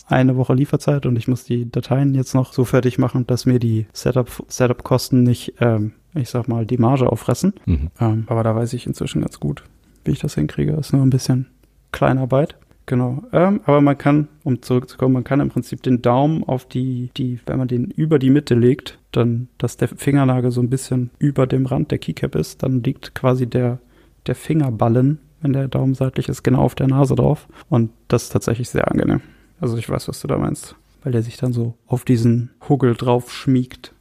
[0.08, 3.60] eine Woche Lieferzeit und ich muss die Dateien jetzt noch so fertig machen, dass mir
[3.60, 7.54] die Setup, Setup-Kosten nicht, ähm, ich sag mal, die Marge auffressen.
[7.66, 7.90] Mhm.
[8.00, 9.64] Ähm, aber da weiß ich inzwischen ganz gut,
[10.06, 10.74] wie ich das hinkriege.
[10.74, 11.48] Ist nur ein bisschen
[11.92, 12.58] Kleinarbeit.
[12.88, 13.22] Genau.
[13.34, 17.40] Ähm, aber man kann, um zurückzukommen, man kann im Prinzip den Daumen auf die, die,
[17.46, 21.48] wenn man den über die Mitte legt, dann, dass der Fingernagel so ein bisschen über
[21.48, 23.80] dem Rand der Keycap ist, dann liegt quasi der,
[24.26, 27.50] der Fingerballen, wenn der Daumen seitlich ist, genau auf der Nase drauf.
[27.68, 29.22] Und das ist tatsächlich sehr angenehm.
[29.60, 30.76] Also ich weiß, was du da meinst.
[31.04, 33.94] Weil der sich dann so auf diesen Huggel drauf schmiegt.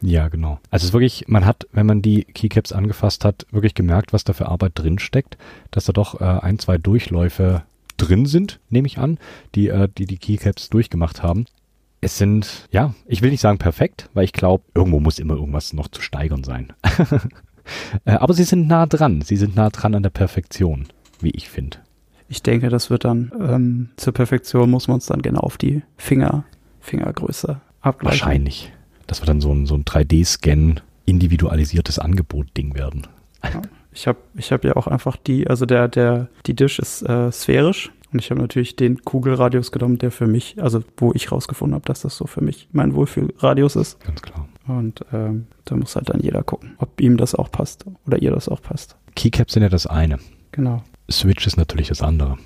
[0.00, 0.60] Ja, genau.
[0.70, 4.24] Also es ist wirklich, man hat, wenn man die Keycaps angefasst hat, wirklich gemerkt, was
[4.24, 5.36] da für Arbeit drin steckt,
[5.70, 7.62] dass da doch äh, ein, zwei Durchläufe
[7.96, 9.18] drin sind, nehme ich an,
[9.54, 11.46] die, äh, die die Keycaps durchgemacht haben.
[12.00, 15.72] Es sind, ja, ich will nicht sagen perfekt, weil ich glaube, irgendwo muss immer irgendwas
[15.72, 16.72] noch zu steigern sein.
[18.04, 19.22] äh, aber sie sind nah dran.
[19.22, 20.86] Sie sind nah dran an der Perfektion,
[21.20, 21.78] wie ich finde.
[22.28, 25.82] Ich denke, das wird dann ähm, zur Perfektion muss man es dann genau auf die
[25.96, 26.44] Finger,
[26.80, 28.20] Fingergröße abgleichen.
[28.20, 28.72] Wahrscheinlich.
[29.06, 33.06] Das wird dann so ein, so ein 3D-Scan individualisiertes Angebot-Ding werden.
[33.92, 37.32] Ich habe ich hab ja auch einfach die, also der, der, die Dish ist äh,
[37.32, 41.74] sphärisch und ich habe natürlich den Kugelradius genommen, der für mich, also wo ich rausgefunden
[41.74, 44.00] habe, dass das so für mich mein Wohlfühlradius ist.
[44.00, 44.46] Ganz klar.
[44.66, 48.30] Und ähm, da muss halt dann jeder gucken, ob ihm das auch passt oder ihr
[48.30, 48.96] das auch passt.
[49.14, 50.18] Keycaps sind ja das eine.
[50.52, 50.82] Genau.
[51.10, 52.38] Switch ist natürlich das andere.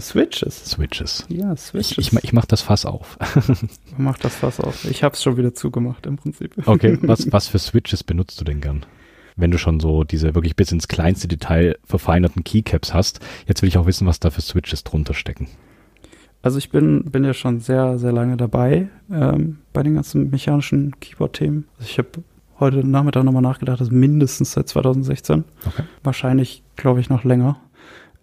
[0.00, 0.64] Switches.
[0.64, 1.24] Switches.
[1.28, 1.98] Ja, Switches.
[1.98, 3.16] Ich, ich, ich mach das Fass auf.
[3.96, 4.84] Mach das Fass auf.
[4.86, 6.54] Ich habe es schon wieder zugemacht im Prinzip.
[6.66, 8.84] Okay, was, was für Switches benutzt du denn gern?
[9.36, 13.68] Wenn du schon so diese wirklich bis ins kleinste Detail verfeinerten Keycaps hast, jetzt will
[13.68, 15.48] ich auch wissen, was da für Switches drunter stecken.
[16.42, 20.98] Also ich bin, bin ja schon sehr, sehr lange dabei ähm, bei den ganzen mechanischen
[21.00, 21.66] Keyboard-Themen.
[21.78, 22.10] Also ich habe
[22.60, 25.44] heute Nachmittag nochmal nachgedacht, das ist mindestens seit 2016.
[25.66, 25.84] Okay.
[26.02, 27.60] Wahrscheinlich, glaube ich, noch länger.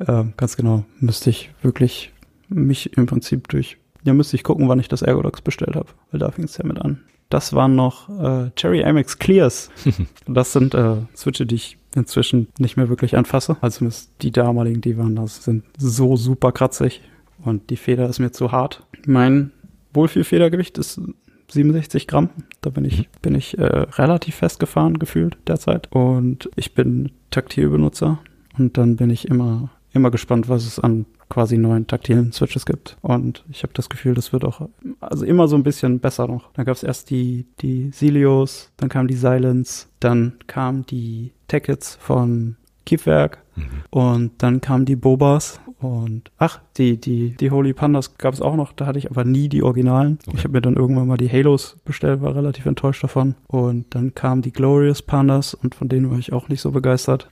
[0.08, 2.12] Ähm, ganz genau, müsste ich wirklich
[2.50, 6.20] mich im Prinzip durch, ja, müsste ich gucken, wann ich das Ergodox bestellt habe, weil
[6.20, 7.02] da fing es ja mit an.
[7.30, 9.70] Das waren noch äh, Cherry Amex Clears.
[10.28, 13.58] das sind äh, Switche, die ich inzwischen nicht mehr wirklich anfasse.
[13.62, 13.88] Also
[14.22, 17.02] die damaligen, die waren das, sind so super kratzig
[17.44, 18.86] und die Feder ist mir zu hart.
[19.06, 19.52] Mein
[19.94, 21.02] Wohlfühlfedergewicht ist
[21.50, 22.30] 67 Gramm.
[22.62, 25.92] Da bin ich, bin ich äh, relativ festgefahren gefühlt derzeit.
[25.92, 28.20] Und ich bin Taktilbenutzer.
[28.58, 32.98] Und dann bin ich immer, immer gespannt, was es an quasi neuen taktilen Switches gibt.
[33.02, 34.68] Und ich habe das Gefühl, das wird auch
[35.00, 36.52] also immer so ein bisschen besser noch.
[36.54, 41.96] Dann gab es erst die, die Silios, dann kam die Silence, dann kam die Tackets
[41.96, 43.64] von Kiefwerk mhm.
[43.90, 48.56] und dann kamen die Bobas und ach, die, die, die Holy Pandas gab es auch
[48.56, 50.20] noch, da hatte ich aber nie die Originalen.
[50.28, 50.38] Okay.
[50.38, 53.36] Ich habe mir dann irgendwann mal die Halos bestellt, war relativ enttäuscht davon.
[53.48, 57.30] Und dann kamen die Glorious Pandas und von denen war ich auch nicht so begeistert.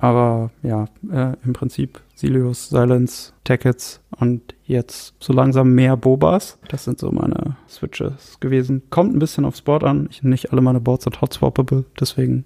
[0.00, 6.58] Aber ja, äh, im Prinzip Silius, Silence, Tackets und jetzt so langsam mehr Bobas.
[6.68, 8.82] Das sind so meine Switches gewesen.
[8.90, 10.08] Kommt ein bisschen aufs Board an.
[10.10, 12.44] Ich, nicht alle meine Boards sind hotswappable, deswegen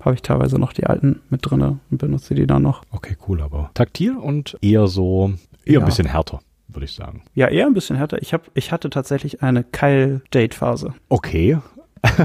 [0.00, 2.82] habe ich teilweise noch die alten mit drin und benutze die dann noch.
[2.90, 5.32] Okay, cool, aber taktil und eher so,
[5.64, 5.80] eher ja.
[5.80, 7.22] ein bisschen härter, würde ich sagen.
[7.34, 8.22] Ja, eher ein bisschen härter.
[8.22, 10.94] Ich, hab, ich hatte tatsächlich eine Keil-Jade-Phase.
[11.08, 11.58] Okay.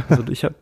[0.10, 0.54] also ich habe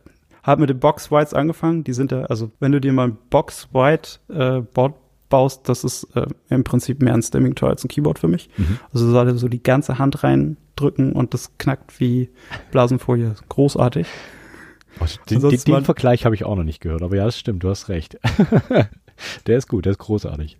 [0.42, 1.84] hab mit den Box Whites angefangen.
[1.84, 4.94] Die sind ja, also wenn du dir mal ein Box White äh, Board
[5.28, 8.50] baust, das ist äh, im Prinzip mehr ein Stemming Toy als ein Keyboard für mich.
[8.56, 8.78] Mhm.
[8.92, 12.30] Also soll so die ganze Hand reindrücken und das knackt wie
[12.70, 13.34] Blasenfolie.
[13.48, 14.06] Großartig.
[14.98, 17.62] Also den, den, den Vergleich habe ich auch noch nicht gehört, aber ja, das stimmt,
[17.62, 18.18] du hast recht.
[19.46, 20.58] der ist gut, der ist großartig.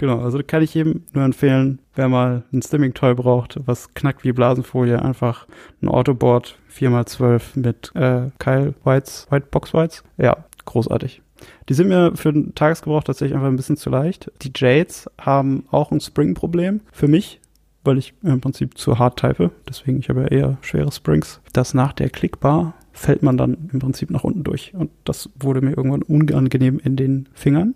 [0.00, 4.32] Genau, also kann ich jedem nur empfehlen, wer mal ein Stimming-Toy braucht, was knackt wie
[4.32, 5.46] Blasenfolie, einfach
[5.82, 10.02] ein Autoboard 4x12 mit äh, Kyle Whites, White Box Whites.
[10.16, 11.20] Ja, großartig.
[11.68, 14.32] Die sind mir für den Tagesgebrauch tatsächlich einfach ein bisschen zu leicht.
[14.40, 17.38] Die Jades haben auch ein Spring-Problem für mich,
[17.84, 19.50] weil ich im Prinzip zu hart type.
[19.68, 21.42] Deswegen, ich habe ja eher schwere Springs.
[21.52, 24.72] Das nach der Klickbar fällt man dann im Prinzip nach unten durch.
[24.74, 27.74] Und das wurde mir irgendwann unangenehm in den Fingern.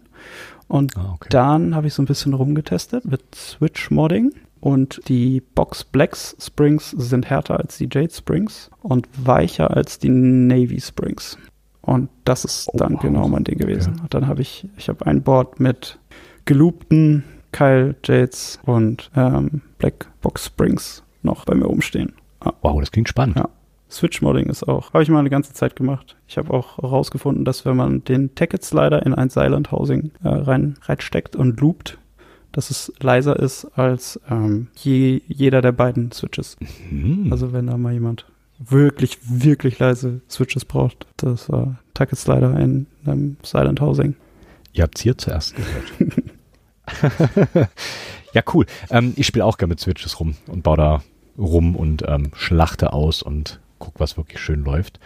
[0.69, 1.29] Und ah, okay.
[1.31, 4.33] dann habe ich so ein bisschen rumgetestet mit Switch-Modding.
[4.61, 10.09] Und die Box Blacks Springs sind härter als die Jade Springs und weicher als die
[10.09, 11.37] Navy Springs.
[11.83, 13.03] Und das ist oh, dann wow.
[13.03, 13.97] genau mein Ding gewesen.
[13.99, 14.07] Okay.
[14.09, 15.99] dann habe ich, ich habe ein Board mit
[16.47, 22.15] geloopten Kyle Jades und ähm, Black Box Springs noch bei mir umstehen.
[22.41, 22.53] Ah.
[22.63, 23.37] Wow, das klingt spannend.
[23.37, 23.49] Ja.
[23.91, 26.17] Switch-Modding ist auch, habe ich mal eine ganze Zeit gemacht.
[26.27, 30.77] Ich habe auch herausgefunden, dass wenn man den Tacket-Slider in ein Silent Housing äh, rein,
[30.83, 31.99] reinsteckt und loopt,
[32.53, 36.57] dass es leiser ist als ähm, je, jeder der beiden Switches.
[36.91, 37.29] Mhm.
[37.31, 38.27] Also wenn da mal jemand
[38.59, 44.15] wirklich, wirklich leise Switches braucht, das war Tacket Slider in einem Silent Housing.
[44.73, 45.93] Ihr habt es hier zuerst gehört.
[48.33, 48.67] ja, cool.
[48.91, 51.03] Ähm, ich spiele auch gerne mit Switches rum und baue da
[51.39, 54.99] rum und ähm, schlachte aus und guck, was wirklich schön läuft.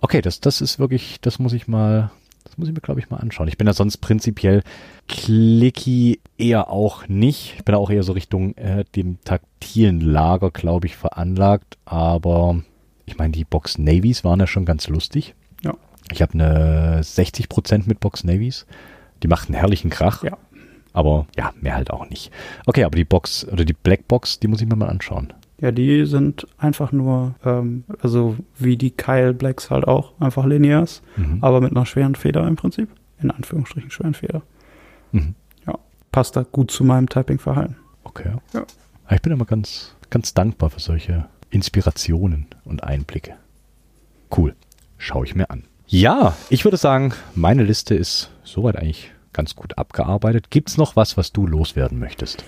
[0.00, 2.10] Okay, das, das ist wirklich, das muss ich mal,
[2.44, 3.48] das muss ich mir, glaube ich, mal anschauen.
[3.48, 4.62] Ich bin da sonst prinzipiell
[5.08, 7.54] clicky eher auch nicht.
[7.56, 11.78] Ich bin auch eher so Richtung äh, dem taktilen Lager, glaube ich, veranlagt.
[11.84, 12.62] Aber
[13.06, 15.34] ich meine, die Box Navies waren ja schon ganz lustig.
[15.62, 15.74] Ja.
[16.12, 18.66] Ich habe eine 60% mit Box Navies.
[19.22, 20.22] Die macht einen herrlichen Krach.
[20.22, 20.38] Ja.
[20.92, 22.30] Aber ja, mehr halt auch nicht.
[22.66, 25.32] Okay, aber die Box oder die Black Box, die muss ich mir mal anschauen.
[25.60, 31.02] Ja, die sind einfach nur, ähm, also wie die Kyle Blacks halt auch, einfach Linears,
[31.16, 31.38] mhm.
[31.40, 32.88] aber mit einer schweren Feder im Prinzip.
[33.20, 34.42] In Anführungsstrichen schweren Feder.
[35.10, 35.34] Mhm.
[35.66, 35.76] Ja,
[36.12, 37.76] passt da gut zu meinem Typing-Verhalten.
[38.04, 38.30] Okay.
[38.54, 38.64] Ja.
[39.10, 43.34] Ich bin immer ganz, ganz dankbar für solche Inspirationen und Einblicke.
[44.36, 44.54] Cool.
[44.98, 45.64] Schaue ich mir an.
[45.86, 50.50] Ja, ich würde sagen, meine Liste ist soweit eigentlich ganz gut abgearbeitet.
[50.50, 52.44] Gibt es noch was, was du loswerden möchtest?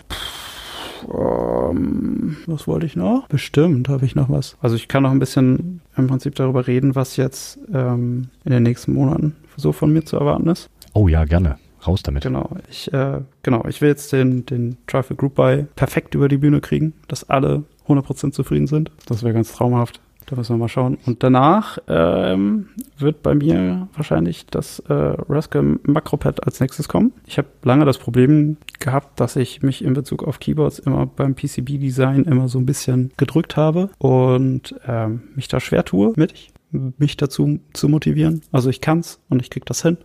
[1.12, 3.26] Ähm, was wollte ich noch?
[3.28, 4.56] Bestimmt habe ich noch was.
[4.60, 8.62] Also ich kann noch ein bisschen im Prinzip darüber reden, was jetzt ähm, in den
[8.62, 10.68] nächsten Monaten so von mir zu erwarten ist.
[10.94, 11.58] Oh ja, gerne.
[11.86, 12.22] Raus damit.
[12.22, 12.50] Genau.
[12.70, 13.64] Ich, äh, genau.
[13.68, 17.64] Ich will jetzt den, den Trifle Group Buy perfekt über die Bühne kriegen, dass alle
[17.88, 18.90] 100% zufrieden sind.
[19.06, 20.00] Das wäre ganz traumhaft.
[20.30, 20.96] Da müssen wir mal schauen.
[21.06, 27.12] Und danach ähm, wird bei mir wahrscheinlich das äh, Rascal Macropad als nächstes kommen.
[27.26, 31.34] Ich habe lange das Problem gehabt, dass ich mich in Bezug auf Keyboards immer beim
[31.34, 36.32] PCB-Design immer so ein bisschen gedrückt habe und ähm, mich da schwer tue mit
[36.72, 38.42] mich dazu zu motivieren.
[38.52, 39.98] Also ich kann's und ich krieg das hin.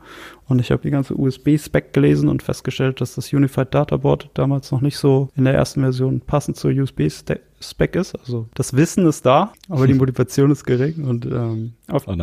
[0.47, 4.71] Und ich habe die ganze USB-Spec gelesen und festgestellt, dass das Unified Data Board damals
[4.71, 8.15] noch nicht so in der ersten Version passend zur USB-Spec ist.
[8.17, 11.05] Also das Wissen ist da, aber die Motivation ist gering.
[11.05, 12.15] Und ähm, auf, oh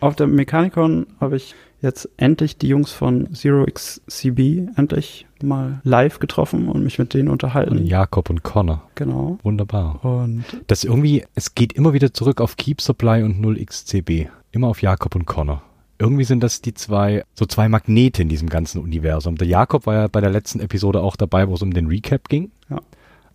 [0.00, 1.54] auf der Mechanicon habe ich
[1.84, 7.28] jetzt endlich die Jungs von Zero XCB endlich mal live getroffen und mich mit denen
[7.28, 7.78] unterhalten.
[7.78, 8.82] Und Jakob und Connor.
[8.94, 9.38] Genau.
[9.42, 10.04] Wunderbar.
[10.04, 14.28] Und das irgendwie, es geht immer wieder zurück auf Keep Supply und 0xCB.
[14.50, 15.62] Immer auf Jakob und Connor.
[15.98, 19.36] Irgendwie sind das die zwei, so zwei Magnete in diesem ganzen Universum.
[19.36, 22.28] Der Jakob war ja bei der letzten Episode auch dabei, wo es um den Recap
[22.28, 22.50] ging.
[22.68, 22.80] Ja.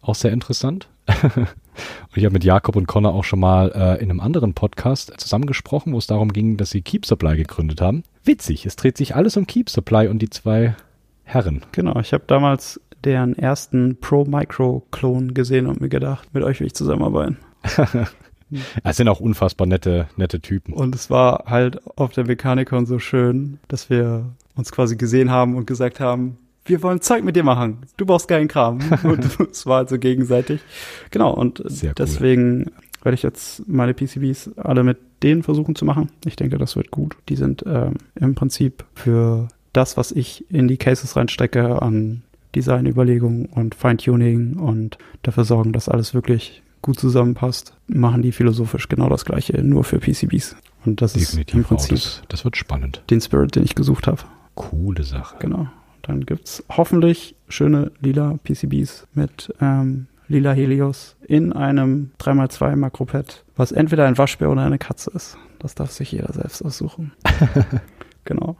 [0.01, 0.89] Auch sehr interessant.
[1.35, 5.13] Und ich habe mit Jakob und Connor auch schon mal äh, in einem anderen Podcast
[5.17, 8.03] zusammengesprochen, wo es darum ging, dass sie Keep Supply gegründet haben.
[8.23, 10.75] Witzig, es dreht sich alles um Keep Supply und die zwei
[11.23, 11.61] Herren.
[11.71, 16.75] Genau, ich habe damals deren ersten Pro-Micro-Klon gesehen und mir gedacht, mit euch will ich
[16.75, 17.37] zusammenarbeiten.
[18.83, 20.73] Es sind auch unfassbar nette, nette Typen.
[20.73, 24.25] Und es war halt auf der Mechanikon so schön, dass wir
[24.55, 27.79] uns quasi gesehen haben und gesagt haben, wir wollen Zeug mit dir machen.
[27.97, 28.79] Du brauchst geilen Kram.
[29.03, 30.61] und es war also gegenseitig.
[31.11, 31.95] Genau, und Sehr cool.
[31.97, 36.09] deswegen werde ich jetzt meine PCBs alle mit denen versuchen zu machen.
[36.25, 37.15] Ich denke, das wird gut.
[37.29, 42.23] Die sind ähm, im Prinzip für das, was ich in die Cases reinstecke an
[42.55, 49.09] Designüberlegungen und Feintuning und dafür sorgen, dass alles wirklich gut zusammenpasst, machen die philosophisch genau
[49.09, 50.55] das gleiche, nur für PCBs.
[50.85, 51.67] Und das ist im Definitiv.
[51.67, 53.03] Prinzip das, das wird spannend.
[53.09, 54.21] den Spirit, den ich gesucht habe.
[54.55, 55.35] Coole Sache.
[55.39, 55.67] Genau.
[56.09, 63.71] Dann gibt's hoffentlich schöne lila PCBs mit ähm, lila Helios in einem 3x2 Makropad, was
[63.71, 65.37] entweder ein Waschbär oder eine Katze ist.
[65.59, 67.11] Das darf sich jeder selbst aussuchen.
[68.25, 68.57] genau.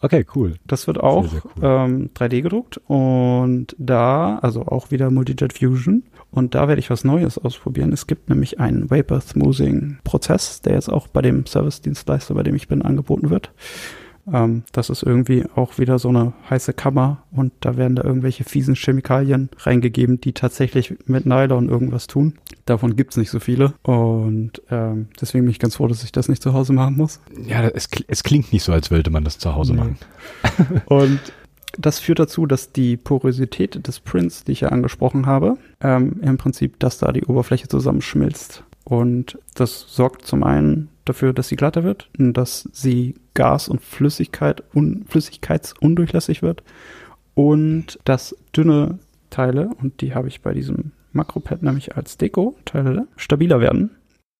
[0.00, 0.56] Okay, cool.
[0.66, 1.62] Das wird auch Sehr, sehr cool.
[1.62, 6.02] ähm, 3D gedruckt und da, also auch wieder Multijet Fusion.
[6.32, 7.92] Und da werde ich was Neues ausprobieren.
[7.92, 12.56] Es gibt nämlich einen Vapor Smoothing Prozess, der jetzt auch bei dem Service-Dienstleister, bei dem
[12.56, 13.52] ich bin, angeboten wird.
[14.32, 18.44] Ähm, das ist irgendwie auch wieder so eine heiße Kammer und da werden da irgendwelche
[18.44, 22.34] fiesen Chemikalien reingegeben, die tatsächlich mit Nylon irgendwas tun.
[22.66, 26.28] Davon gibt's nicht so viele und ähm, deswegen bin ich ganz froh, dass ich das
[26.28, 27.20] nicht zu Hause machen muss.
[27.46, 29.80] Ja, es, es klingt nicht so, als wollte man das zu Hause Nee.
[29.80, 29.96] machen.
[30.86, 31.20] Und
[31.78, 36.36] das führt dazu, dass die Porosität des Prints, die ich ja angesprochen habe, ähm, im
[36.36, 38.64] Prinzip, dass da die Oberfläche zusammenschmilzt.
[38.90, 44.64] Und das sorgt zum einen dafür, dass sie glatter wird dass sie Gas- und Flüssigkeit
[44.74, 46.64] un flüssigkeitsundurchlässig wird
[47.34, 48.98] und dass dünne
[49.30, 53.90] Teile, und die habe ich bei diesem Makropad nämlich als Deko-Teile, stabiler werden,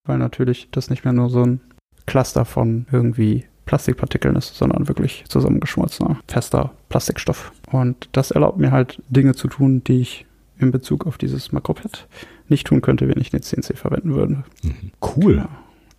[0.05, 1.61] weil natürlich das nicht mehr nur so ein
[2.07, 7.53] Cluster von irgendwie Plastikpartikeln ist, sondern wirklich zusammengeschmolzener, fester Plastikstoff.
[7.71, 10.27] Und das erlaubt mir halt Dinge zu tun, die ich
[10.61, 12.07] in Bezug auf dieses Makropad
[12.49, 14.45] nicht tun könnte, wenn ich den CNC verwenden würde.
[14.63, 14.93] Mhm.
[15.17, 15.37] Cool.
[15.39, 15.49] Ja.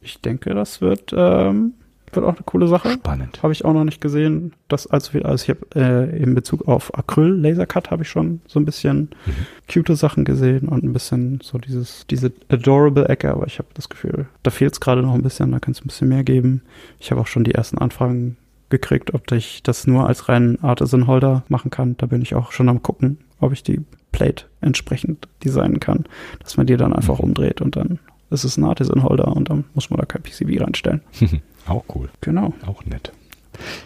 [0.01, 1.74] Ich denke, das wird, ähm,
[2.12, 2.91] wird auch eine coole Sache.
[2.91, 3.41] Spannend.
[3.43, 6.68] Habe ich auch noch nicht gesehen, dass allzu viel, also ich habe äh, in Bezug
[6.68, 9.32] auf Acryl Lasercut habe ich schon so ein bisschen Mhm.
[9.72, 13.89] cute Sachen gesehen und ein bisschen so dieses, diese adorable Ecke, aber ich habe das
[13.89, 16.64] Gefühl, da fehlt es gerade noch ein bisschen, da kann es ein bisschen mehr geben.
[16.99, 18.38] Ich habe auch schon die ersten Anfragen
[18.70, 21.95] gekriegt, ob ich das nur als reinen Artisan Holder machen kann.
[21.97, 23.82] Da bin ich auch schon am gucken, ob ich die
[24.12, 26.05] Plate entsprechend designen kann,
[26.43, 27.26] dass man die dann einfach Mhm.
[27.26, 27.99] umdreht und dann
[28.30, 31.01] ist es ein Artisan Holder und dann muss man da kein PCB reinstellen.
[31.68, 32.09] Auch cool.
[32.22, 32.53] Genau.
[32.66, 33.12] Auch nett.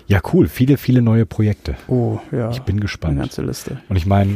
[0.07, 0.47] Ja, cool.
[0.47, 1.75] Viele, viele neue Projekte.
[1.87, 2.49] Oh, ja.
[2.51, 3.17] Ich bin Eine gespannt.
[3.19, 3.81] ganze Liste.
[3.89, 4.35] Und ich meine,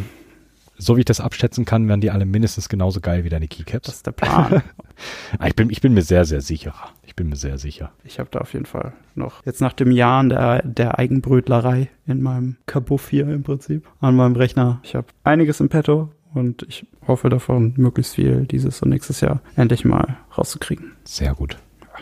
[0.77, 3.57] so wie ich das abschätzen kann, werden die alle mindestens genauso geil wie deine Das
[3.57, 3.89] Keycaps.
[3.89, 4.63] ist der Plan.
[5.37, 6.73] Ah, Ich bin, ich bin mir sehr, sehr sicher.
[7.05, 7.91] Ich bin mir sehr sicher.
[8.03, 12.21] ich habe da auf jeden Fall noch, jetzt nach dem Jahren der, der Eigenbrötlerei in
[12.21, 14.79] meinem Kabuff hier im Prinzip, an meinem Rechner.
[14.83, 19.41] Ich habe einiges im Petto und ich hoffe davon, möglichst viel dieses und nächstes Jahr
[19.55, 20.93] endlich mal rauszukriegen.
[21.03, 21.57] Sehr gut.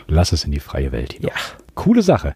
[0.06, 1.32] Lass es in die freie Welt hinaus.
[1.34, 1.64] Ja.
[1.74, 2.34] Coole Sache.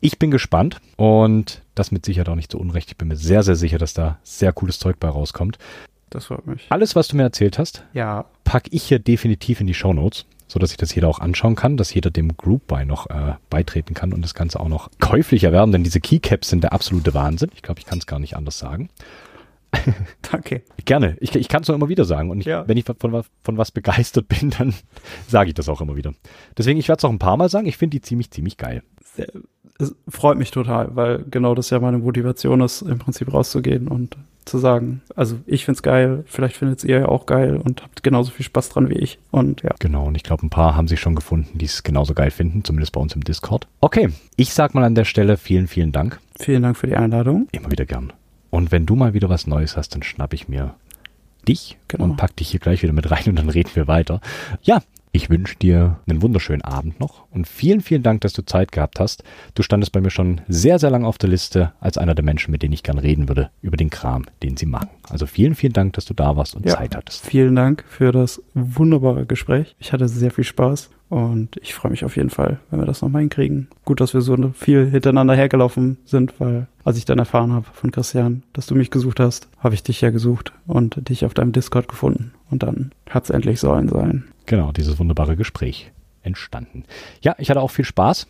[0.00, 2.90] Ich bin gespannt und das mit Sicherheit auch nicht so unrecht.
[2.90, 5.58] Ich bin mir sehr, sehr sicher, dass da sehr cooles Zeug bei rauskommt.
[6.14, 6.64] Das freut mich.
[6.70, 10.58] Alles, was du mir erzählt hast, Ja, packe ich hier definitiv in die Shownotes, so
[10.58, 13.94] dass sich das jeder auch anschauen kann, dass jeder dem Group Buy noch äh, beitreten
[13.94, 17.50] kann und das Ganze auch noch käuflich erwerben, denn diese Keycaps sind der absolute Wahnsinn.
[17.54, 18.88] Ich glaube, ich kann es gar nicht anders sagen.
[20.30, 20.62] danke.
[20.84, 21.16] Gerne.
[21.20, 22.30] Ich, ich kann es nur immer wieder sagen.
[22.30, 22.66] Und ich, Ja.
[22.68, 24.72] wenn ich von, von was begeistert bin, dann
[25.28, 26.14] sage ich das auch immer wieder.
[26.56, 27.66] Deswegen, ich werde es auch ein paar Mal sagen.
[27.66, 28.84] Ich finde die ziemlich, ziemlich geil.
[29.02, 29.26] Sehr,
[29.78, 34.16] es freut mich total, weil genau das ja meine Motivation ist, im Prinzip rauszugehen und
[34.44, 38.30] zu sagen, also ich find's geil, vielleicht findet ihr ja auch geil und habt genauso
[38.30, 39.18] viel Spaß dran wie ich.
[39.30, 40.06] Und ja, Genau.
[40.06, 42.92] Und ich glaube, ein paar haben sich schon gefunden, die es genauso geil finden, zumindest
[42.92, 43.66] bei uns im Discord.
[43.80, 44.10] Okay.
[44.36, 46.20] Ich sag mal an der Stelle vielen, vielen Dank.
[46.38, 47.48] vielen Dank für die Einladung.
[47.52, 48.12] Immer wieder gern.
[48.50, 50.74] Und wenn du mal wieder was Neues hast, dann schnapp ich mir
[51.48, 52.04] dich Genau.
[52.04, 54.20] und pack dich hier gleich wieder mit rein und dann reden wir weiter.
[54.62, 54.82] Ja,
[55.14, 58.98] ich wünsche dir einen wunderschönen Abend noch und vielen, vielen Dank, dass du Zeit gehabt
[58.98, 59.22] hast.
[59.54, 62.50] Du standest bei mir schon sehr, sehr lange auf der Liste als einer der Menschen,
[62.50, 64.88] mit denen ich gern reden würde über den Kram, den sie machen.
[65.08, 66.74] Also vielen, vielen Dank, dass du da warst und Ja.
[66.74, 67.24] Zeit hattest.
[67.24, 69.76] Vielen Dank für das wunderbare Gespräch.
[69.78, 73.00] Ich hatte sehr viel Spaß und ich freue mich auf jeden Fall, wenn wir das
[73.00, 73.68] nochmal hinkriegen.
[73.84, 77.92] Gut, dass wir so viel hintereinander hergelaufen sind, weil als ich dann erfahren habe von
[77.92, 81.52] Christian, dass du mich gesucht hast, habe ich dich ja gesucht und dich auf deinem
[81.52, 82.32] Discord gefunden.
[82.50, 84.24] Und dann hat's endlich sollen sein.
[84.46, 85.92] Genau, dieses wunderbare Gespräch
[86.24, 86.82] entstanden.
[87.20, 88.26] Ja, ich hatte auch viel Spaß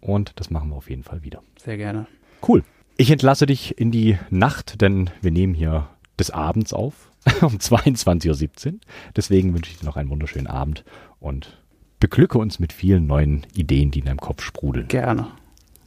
[0.00, 1.42] und das machen wir auf jeden Fall wieder.
[1.58, 2.06] Sehr gerne.
[2.46, 2.62] Cool.
[2.96, 5.88] Ich entlasse dich in die Nacht, denn wir nehmen hier
[6.20, 7.10] des Abends auf.
[7.40, 8.78] um 22.17 Uhr.
[9.16, 10.84] Deswegen wünsche ich dir noch einen wunderschönen Abend
[11.18, 11.58] und
[12.00, 14.88] beglücke uns mit vielen neuen Ideen, die in deinem Kopf sprudeln.
[14.88, 15.28] Gerne.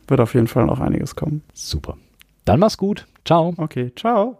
[0.08, 1.44] Wird auf jeden Fall noch einiges kommen.
[1.54, 1.98] Super.
[2.46, 3.08] Dann mach's gut.
[3.24, 3.54] Ciao.
[3.58, 4.38] Okay, ciao.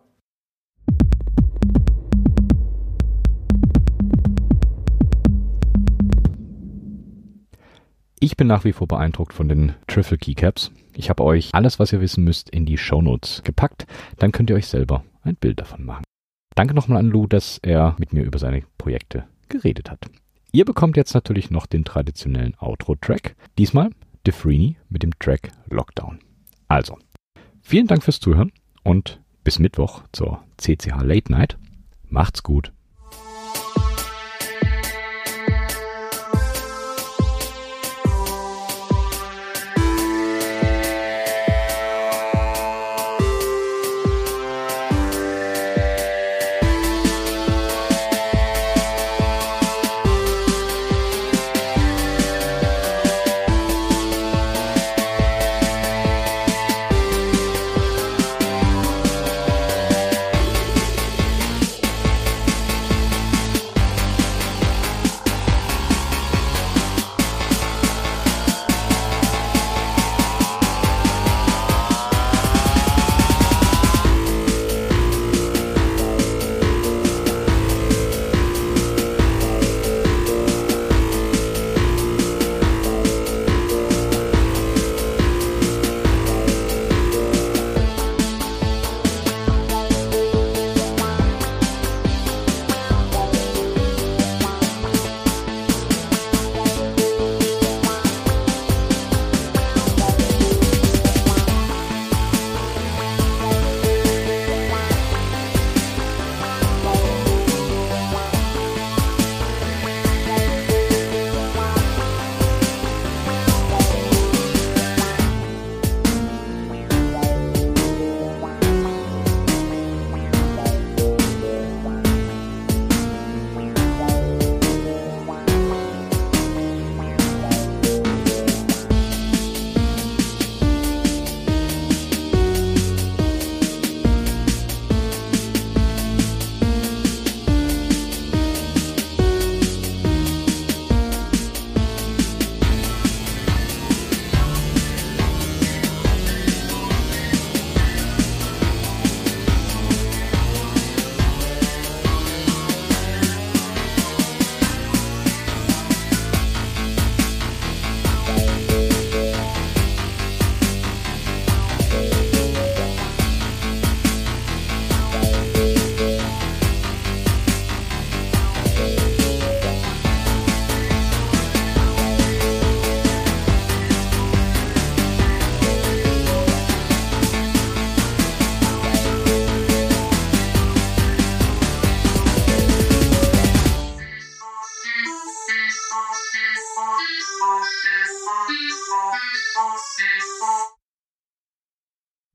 [8.24, 10.72] Ich bin nach wie vor beeindruckt von den Triple Keycaps.
[10.94, 13.88] Ich habe euch alles, was ihr wissen müsst, in die Shownotes gepackt.
[14.18, 16.04] Dann könnt ihr euch selber ein Bild davon machen.
[16.54, 20.08] Danke nochmal an Lou, dass er mit mir über seine Projekte geredet hat.
[20.54, 23.36] Ihr bekommt jetzt natürlich noch den traditionellen Outro-Track.
[23.58, 23.90] Diesmal
[24.28, 26.20] Defrini mit dem Track Lockdown.
[26.68, 26.98] Also,
[27.62, 28.52] vielen Dank fürs Zuhören
[28.84, 31.58] und bis Mittwoch zur CCH Late Night.
[32.10, 32.74] Macht's gut.